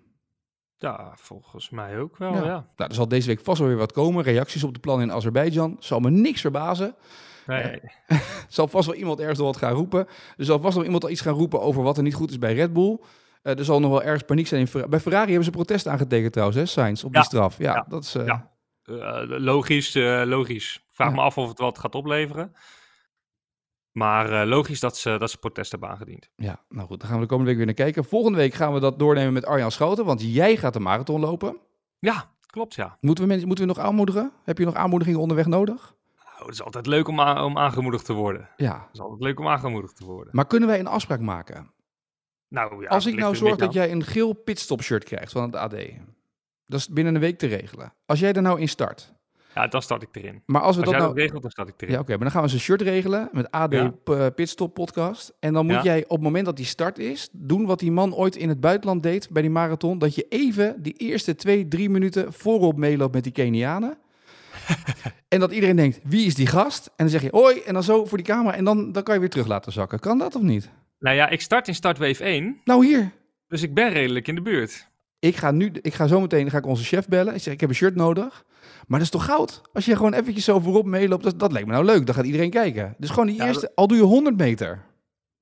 Ja, 0.79 1.11
volgens 1.15 1.69
mij 1.69 1.99
ook 1.99 2.17
wel, 2.17 2.33
Ja. 2.33 2.43
ja. 2.43 2.67
Nou, 2.75 2.89
er 2.89 2.93
zal 2.95 3.07
deze 3.07 3.27
week 3.27 3.39
vast 3.39 3.59
wel 3.59 3.67
weer 3.67 3.77
wat 3.77 3.91
komen. 3.91 4.23
Reacties 4.23 4.63
op 4.63 4.73
de 4.73 4.79
plannen 4.79 5.07
in 5.09 5.13
Azerbeidzjan. 5.15 5.75
Zal 5.79 5.99
me 5.99 6.09
niks 6.09 6.41
verbazen. 6.41 6.95
Nee, 7.45 7.61
Er 8.07 8.45
zal 8.49 8.67
vast 8.67 8.85
wel 8.87 8.95
iemand 8.95 9.19
ergens 9.19 9.37
wel 9.37 9.47
wat 9.47 9.57
gaan 9.57 9.73
roepen. 9.73 10.07
Er 10.37 10.45
zal 10.45 10.59
vast 10.59 10.75
wel 10.75 10.83
iemand 10.85 11.03
al 11.03 11.09
iets 11.09 11.21
gaan 11.21 11.33
roepen 11.33 11.61
over 11.61 11.83
wat 11.83 11.97
er 11.97 12.03
niet 12.03 12.13
goed 12.15 12.29
is 12.29 12.37
bij 12.39 12.53
Red 12.53 12.73
Bull. 12.73 12.99
Eh, 13.41 13.57
er 13.57 13.65
zal 13.65 13.79
nog 13.79 13.89
wel 13.91 14.03
ergens 14.03 14.23
paniek 14.23 14.47
zijn. 14.47 14.67
In 14.73 14.89
bij 14.89 14.99
Ferrari 14.99 15.25
hebben 15.27 15.43
ze 15.45 15.51
protest 15.51 15.87
aangetekend 15.87 16.31
trouwens, 16.33 16.59
hè, 16.59 16.65
Sainz, 16.65 17.03
op 17.03 17.13
die 17.13 17.23
straf. 17.23 17.57
Ja, 17.57 17.73
Ja. 17.75 17.85
dat 17.89 18.03
is... 18.03 18.15
eh, 18.15 18.25
Ja. 18.25 18.51
Eh, 18.83 19.21
logisch, 19.27 19.95
eh, 19.95 20.21
logisch. 20.25 20.75
Ik 20.75 20.93
Vraag 20.93 21.13
me 21.13 21.21
af 21.21 21.37
of 21.37 21.47
het 21.49 21.59
wat 21.59 21.77
gaat 21.79 21.95
opleveren. 21.95 22.55
Maar 23.97 24.41
eh, 24.41 24.47
logisch 24.47 24.79
dat 24.79 24.97
ze, 24.97 25.17
dat 25.17 25.31
ze 25.31 25.37
protest 25.37 25.71
hebben 25.71 25.89
aangediend. 25.89 26.29
Ja, 26.35 26.61
nou 26.69 26.87
goed, 26.87 26.99
daar 26.99 27.09
gaan 27.09 27.17
we 27.17 27.23
de 27.23 27.29
komende 27.29 27.49
week 27.49 27.57
weer 27.57 27.75
naar 27.75 27.85
kijken. 27.85 28.05
Volgende 28.05 28.37
week 28.37 28.53
gaan 28.53 28.73
we 28.73 28.79
dat 28.79 28.99
doornemen 28.99 29.33
met 29.33 29.45
Arjan 29.45 29.71
Schouten, 29.71 30.05
want 30.05 30.33
jij 30.33 30.57
gaat 30.57 30.73
de 30.73 30.79
marathon 30.79 31.19
lopen. 31.19 31.57
Ja, 31.99 32.31
klopt 32.45 32.75
ja. 32.75 32.97
Moeten 33.01 33.23
we, 33.23 33.29
mensen, 33.29 33.47
moeten 33.47 33.67
we 33.67 33.73
nog 33.73 33.83
aanmoedigen? 33.83 34.31
Heb 34.43 34.57
je 34.57 34.65
nog 34.65 34.73
aanmoedigingen 34.73 35.19
onderweg 35.19 35.45
nodig? 35.45 35.95
Nou, 36.25 36.45
het 36.45 36.53
is 36.53 36.63
altijd 36.63 36.85
leuk 36.85 37.07
om, 37.07 37.19
om 37.19 37.57
aangemoedigd 37.57 38.05
te 38.05 38.13
worden. 38.13 38.49
Ja. 38.57 38.73
Het 38.73 38.93
is 38.93 38.99
altijd 38.99 39.21
leuk 39.21 39.39
om 39.39 39.47
aangemoedigd 39.47 39.95
te 39.95 40.05
worden. 40.05 40.35
Maar 40.35 40.47
kunnen 40.47 40.69
wij 40.69 40.79
een 40.79 40.87
afspraak 40.87 41.19
maken? 41.19 41.71
Nou, 42.47 42.83
ja, 42.83 42.89
Als 42.89 43.05
ik 43.05 43.15
nou 43.15 43.35
zorg 43.35 43.55
dat 43.55 43.73
jij 43.73 43.91
een 43.91 44.03
geel 44.03 44.33
pitstop 44.33 44.81
shirt 44.81 45.03
krijgt 45.03 45.31
van 45.31 45.43
het 45.43 45.55
AD. 45.55 45.75
Dat 46.65 46.79
is 46.79 46.87
binnen 46.87 47.15
een 47.15 47.21
week 47.21 47.37
te 47.37 47.47
regelen. 47.47 47.93
Als 48.05 48.19
jij 48.19 48.33
er 48.33 48.41
nou 48.41 48.59
in 48.59 48.69
start. 48.69 49.15
Ja, 49.57 49.67
dan 49.67 49.81
start 49.81 50.01
ik 50.01 50.09
erin. 50.11 50.41
Maar 50.45 50.61
als 50.61 50.75
we 50.75 50.81
Als 50.81 50.91
dat 50.91 50.99
nou... 50.99 51.13
dat 51.13 51.21
regelt, 51.23 51.41
dan 51.41 51.51
start 51.51 51.67
ik 51.67 51.73
erin. 51.77 51.93
Ja, 51.93 51.99
oké, 51.99 52.09
maar 52.09 52.19
dan 52.19 52.31
gaan 52.31 52.41
we 52.41 52.47
eens 52.47 52.53
een 52.57 52.59
shirt 52.63 52.81
regelen 52.81 53.29
met 53.31 53.51
AD 53.51 53.71
Ja. 53.73 53.93
Eh, 54.05 54.25
Pitstop 54.35 54.73
podcast. 54.73 55.33
En 55.39 55.53
dan 55.53 55.65
moet 55.65 55.75
Ja. 55.75 55.83
jij 55.83 56.03
op 56.03 56.09
het 56.09 56.21
moment 56.21 56.45
dat 56.45 56.55
die 56.57 56.65
start 56.65 56.99
is, 56.99 57.29
doen 57.31 57.65
wat 57.65 57.79
die 57.79 57.91
man 57.91 58.15
ooit 58.15 58.35
in 58.35 58.49
het 58.49 58.59
buitenland 58.59 59.03
deed 59.03 59.29
bij 59.29 59.41
die 59.41 59.51
marathon. 59.51 59.99
Dat 59.99 60.15
je 60.15 60.25
even 60.29 60.81
die 60.81 60.93
eerste 60.93 61.35
twee, 61.35 61.67
drie 61.67 61.89
minuten 61.89 62.33
voorop 62.33 62.77
meeloopt 62.77 63.13
met 63.13 63.23
die 63.23 63.31
Kenianen. 63.33 63.97
en 65.27 65.39
dat 65.39 65.51
iedereen 65.51 65.75
denkt, 65.75 65.99
wie 66.03 66.25
is 66.25 66.35
die 66.35 66.47
gast? 66.47 66.85
En 66.85 66.93
dan 66.95 67.09
zeg 67.09 67.21
je 67.21 67.29
hoi, 67.31 67.59
en 67.59 67.73
dan 67.73 67.83
zo 67.83 68.05
voor 68.05 68.17
die 68.17 68.27
camera. 68.27 68.55
En 68.55 68.63
dan, 68.63 68.91
dan 68.91 69.03
kan 69.03 69.13
je 69.13 69.19
weer 69.19 69.29
terug 69.29 69.47
laten 69.47 69.71
zakken. 69.71 69.99
Kan 69.99 70.17
dat 70.17 70.35
of 70.35 70.41
niet? 70.41 70.69
Nou 70.99 71.15
ja, 71.15 71.29
ik 71.29 71.41
start 71.41 71.67
in 71.67 71.75
Startwave 71.75 72.23
1, 72.23 72.61
Nou 72.63 72.85
hier, 72.85 73.11
dus 73.47 73.61
ik 73.63 73.73
ben 73.73 73.89
redelijk 73.89 74.27
in 74.27 74.35
de 74.35 74.41
buurt. 74.41 74.86
Ik 75.19 75.35
ga 75.35 75.51
nu, 75.51 75.71
ik 75.81 75.93
ga 75.93 76.07
zo 76.07 76.21
meteen 76.21 76.49
ga 76.49 76.57
ik 76.57 76.65
onze 76.65 76.83
chef 76.83 77.07
bellen. 77.07 77.33
Ik 77.35 77.41
zeg, 77.41 77.53
ik 77.53 77.59
heb 77.59 77.69
een 77.69 77.75
shirt 77.75 77.95
nodig. 77.95 78.45
Maar 78.87 78.99
dat 78.99 79.07
is 79.07 79.13
toch 79.13 79.25
goud? 79.25 79.61
Als 79.73 79.85
je 79.85 79.95
gewoon 79.95 80.13
eventjes 80.13 80.43
zo 80.45 80.59
voorop 80.59 80.85
meeloopt, 80.85 81.23
dat, 81.23 81.39
dat 81.39 81.51
lijkt 81.51 81.67
me 81.67 81.73
nou 81.73 81.85
leuk. 81.85 82.05
Dan 82.05 82.15
gaat 82.15 82.25
iedereen 82.25 82.49
kijken. 82.49 82.95
Dus 82.97 83.09
gewoon 83.09 83.25
die 83.27 83.35
Ja, 83.35 83.45
eerste, 83.47 83.71
al 83.75 83.87
doe 83.87 83.97
je 83.97 84.03
100 84.03 84.37
meter. 84.37 84.85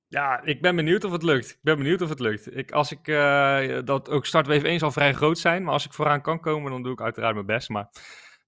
Ja, 0.08 0.42
ik 0.44 0.60
ben 0.60 0.76
benieuwd 0.76 1.04
of 1.04 1.12
het 1.12 1.22
lukt. 1.22 1.48
Ik 1.50 1.58
ben 1.62 1.76
benieuwd 1.76 2.02
of 2.02 2.08
het 2.08 2.20
lukt. 2.20 2.56
Ik, 2.56 2.70
als 2.72 2.92
ik, 2.92 3.08
eh, 3.08 3.78
dat 3.84 4.08
ook 4.10 4.26
Startwave 4.26 4.68
1 4.68 4.78
zal 4.78 4.90
vrij 4.90 5.14
groot 5.14 5.38
zijn, 5.38 5.62
maar 5.62 5.72
als 5.72 5.84
ik 5.84 5.92
vooraan 5.92 6.20
kan 6.22 6.40
komen, 6.40 6.70
dan 6.70 6.82
doe 6.82 6.92
ik 6.92 7.00
uiteraard 7.00 7.34
mijn 7.34 7.46
best. 7.46 7.68
Maar 7.68 7.88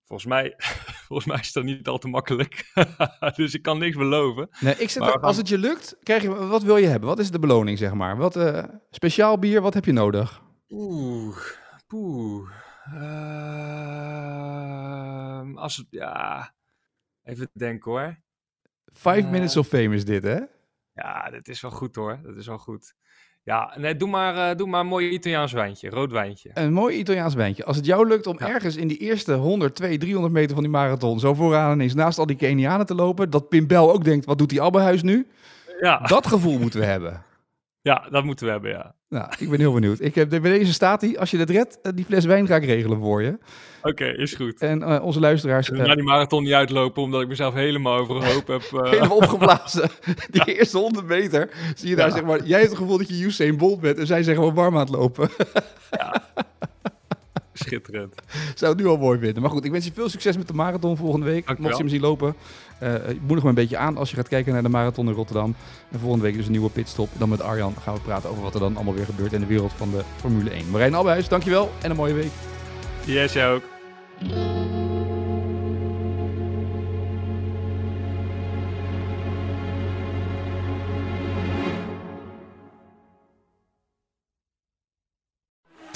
volgens 0.05 0.29
mij, 0.29 0.55
volgens 1.09 1.29
mij 1.29 1.39
is 1.39 1.53
dat 1.53 1.65
niet 1.65 1.89
al 1.89 1.99
te 1.99 2.09
makkelijk. 2.09 2.73
dus 3.37 3.55
ik 3.55 3.63
kan 3.63 3.79
niks 3.79 3.97
beloven. 3.97 4.49
Nee, 4.61 4.75
ik 4.77 4.99
Maar 4.99 5.13
er- 5.13 5.21
als 5.21 5.37
het 5.37 5.49
je 5.49 5.59
lukt, 5.59 5.97
krijg 6.03 6.23
je, 6.23 6.35
wat 6.47 6.63
wil 6.63 6.77
je 6.77 6.87
hebben? 6.87 7.09
Wat 7.09 7.19
is 7.19 7.31
de 7.31 7.39
beloning, 7.39 7.79
zeg 7.79 7.95
maar? 7.95 8.17
Wat, 8.17 8.37
eh, 8.37 8.65
speciaal 8.91 9.39
bier, 9.39 9.61
wat 9.61 9.75
heb 9.75 9.85
je 9.85 9.93
nodig? 9.93 10.43
Oeh, 10.71 11.37
poeh. 11.87 12.49
Ehm, 14.19 15.57
als 15.57 15.77
het, 15.77 15.87
ja, 15.91 16.53
even 17.25 17.51
denken 17.53 17.91
hoor. 17.91 18.17
Five 18.93 19.17
Eh. 19.17 19.31
minutes 19.31 19.57
of 19.57 19.67
fame 19.67 19.95
is 19.95 20.05
dit, 20.05 20.23
hè? 20.23 20.39
Ja, 20.93 21.31
dat 21.31 21.49
is 21.49 21.61
wel 21.61 21.71
goed 21.71 21.95
hoor. 21.95 22.19
Dat 22.23 22.37
is 22.37 22.47
wel 22.47 22.59
goed. 22.59 22.95
Ja, 23.43 23.75
nee, 23.79 23.97
doe 23.97 24.09
maar, 24.09 24.51
eh, 24.51 24.57
doe 24.57 24.67
maar 24.69 24.81
een 24.81 24.87
mooi 24.87 25.09
Italiaans 25.09 25.53
wijntje, 25.53 25.91
rood 25.91 26.11
wijntje. 26.13 26.51
Een 26.55 26.73
mooi 26.73 26.97
Italiaans 26.99 27.35
wijntje. 27.35 27.65
Als 27.65 27.77
het 27.77 27.87
jou 27.87 28.09
lukt 28.09 28.27
om 28.27 28.37
Ja. 28.39 28.49
ergens 28.49 28.77
in 28.77 28.89
die 28.89 28.99
eerste 28.99 29.33
100, 29.35 29.75
200, 29.75 30.01
300 30.01 30.35
meter 30.35 30.55
van 30.55 30.63
die 30.63 30.73
marathon 30.73 31.21
zo 31.21 31.35
vooraan 31.35 31.73
ineens 31.73 31.95
naast 31.95 32.19
al 32.19 32.27
die 32.27 32.37
Kenianen 32.37 32.87
te 32.87 32.95
lopen, 32.95 33.31
dat 33.31 33.49
Pim 33.49 33.67
Bel 33.67 33.93
ook 33.93 34.05
denkt, 34.05 34.25
wat 34.25 34.39
doet 34.39 34.49
die 34.49 34.63
Abbehuis 34.63 35.03
nu? 35.03 35.29
Ja, 35.81 35.99
Dat 35.99 36.27
gevoel 36.27 36.59
moeten 36.59 36.81
we 36.81 36.87
hebben. 36.87 37.23
Ja, 37.89 38.07
dat 38.11 38.25
moeten 38.25 38.47
we 38.47 38.53
hebben, 38.53 38.71
ja. 38.71 38.95
Nou, 39.09 39.33
ik 39.39 39.51
ben 39.51 39.59
heel 39.59 39.73
benieuwd. 39.73 40.01
Ik 40.01 40.15
heb, 40.15 40.29
bij 40.29 40.41
deze 40.41 40.73
staat 40.73 41.01
hij. 41.01 41.19
Als 41.19 41.31
je 41.31 41.39
het 41.39 41.51
redt, 41.51 41.79
eh, 41.83 41.93
die 41.95 42.05
fles 42.05 42.25
wijn 42.25 42.47
ga 42.47 42.57
ik 42.57 42.65
regelen 42.65 42.99
voor 42.99 43.23
je. 43.23 43.39
Oké, 43.83 44.05
is 44.05 44.35
goed. 44.35 44.61
En 44.61 44.83
eh, 44.83 45.05
onze 45.05 45.21
luisteraars... 45.21 45.71
En 45.71 45.81
eh, 45.81 45.87
na 45.87 45.95
die 45.95 46.05
marathon 46.05 46.43
niet 46.43 46.53
uitlopen, 46.53 47.03
omdat 47.03 47.21
ik 47.23 47.29
mezelf 47.29 47.55
helemaal 47.55 47.99
overhoop 47.99 48.47
heb. 48.47 48.63
eh, 48.63 48.91
helemaal 48.91 49.17
opgeblazen. 49.17 49.91
Die 50.31 50.59
eerste 50.59 50.79
100 50.79 51.07
meter 51.07 51.51
zie 51.77 51.89
je 51.89 51.97
daar 51.97 52.09
Ja. 52.09 52.15
zeg 52.15 52.25
maar. 52.25 52.45
Jij 52.45 52.59
hebt 52.59 52.71
het 52.71 52.79
gevoel 52.81 52.99
dat 52.99 53.09
je 53.09 53.25
Usain 53.25 53.57
Bolt 53.57 53.81
bent 53.81 53.99
en 53.99 54.07
zij 54.07 54.23
zijn 54.23 54.37
gewoon 54.37 54.55
warm 54.55 54.75
aan 54.75 54.81
het 54.81 54.89
lopen. 54.95 55.29
Schitterend. 57.59 58.15
Zou 58.55 58.73
het 58.73 58.81
nu 58.81 58.87
al 58.87 58.97
mooi 58.97 59.19
vinden. 59.19 59.43
Maar 59.43 59.51
goed, 59.51 59.65
ik 59.65 59.71
wens 59.71 59.85
je 59.85 59.93
veel 59.93 60.09
succes 60.09 60.37
met 60.37 60.47
de 60.49 60.55
marathon 60.55 60.97
volgende 60.97 61.27
week. 61.27 61.47
Dankjewel. 61.47 61.63
Mocht 61.63 61.77
je 61.77 61.83
hem 61.83 61.93
zien 61.93 62.01
lopen, 62.01 62.35
eh 62.79 62.95
moedig 63.21 63.43
me 63.45 63.49
een 63.49 63.55
beetje 63.55 63.77
aan 63.77 63.97
als 63.97 64.11
je 64.11 64.17
gaat 64.17 64.29
kijken 64.29 64.53
naar 64.53 64.63
de 64.63 64.69
marathon 64.69 65.09
in 65.09 65.15
Rotterdam. 65.15 65.55
En 65.91 65.99
volgende 65.99 66.25
week 66.25 66.35
dus 66.35 66.45
een 66.45 66.51
nieuwe 66.51 66.71
pitstop. 66.71 67.09
Dan 67.19 67.29
met 67.29 67.43
Arjan 67.43 67.75
gaan 67.83 67.95
we 67.95 68.01
praten 68.01 68.31
over 68.31 68.43
wat 68.43 68.55
er 68.55 68.61
dan 68.61 68.77
allemaal 68.77 68.95
weer 68.95 69.05
gebeurt 69.05 69.33
in 69.33 69.41
de 69.41 69.47
wereld 69.47 69.73
van 69.73 69.91
de 69.91 70.03
Formule 70.17 70.51
1. 70.51 70.71
Marijn 70.71 70.95
Albuis, 70.95 71.29
dankjewel 71.29 71.71
en 71.83 71.91
een 71.91 71.97
mooie 71.97 72.15
week. 72.15 72.31
Yes, 73.05 73.33
jij 73.33 73.51
ook. 73.51 73.63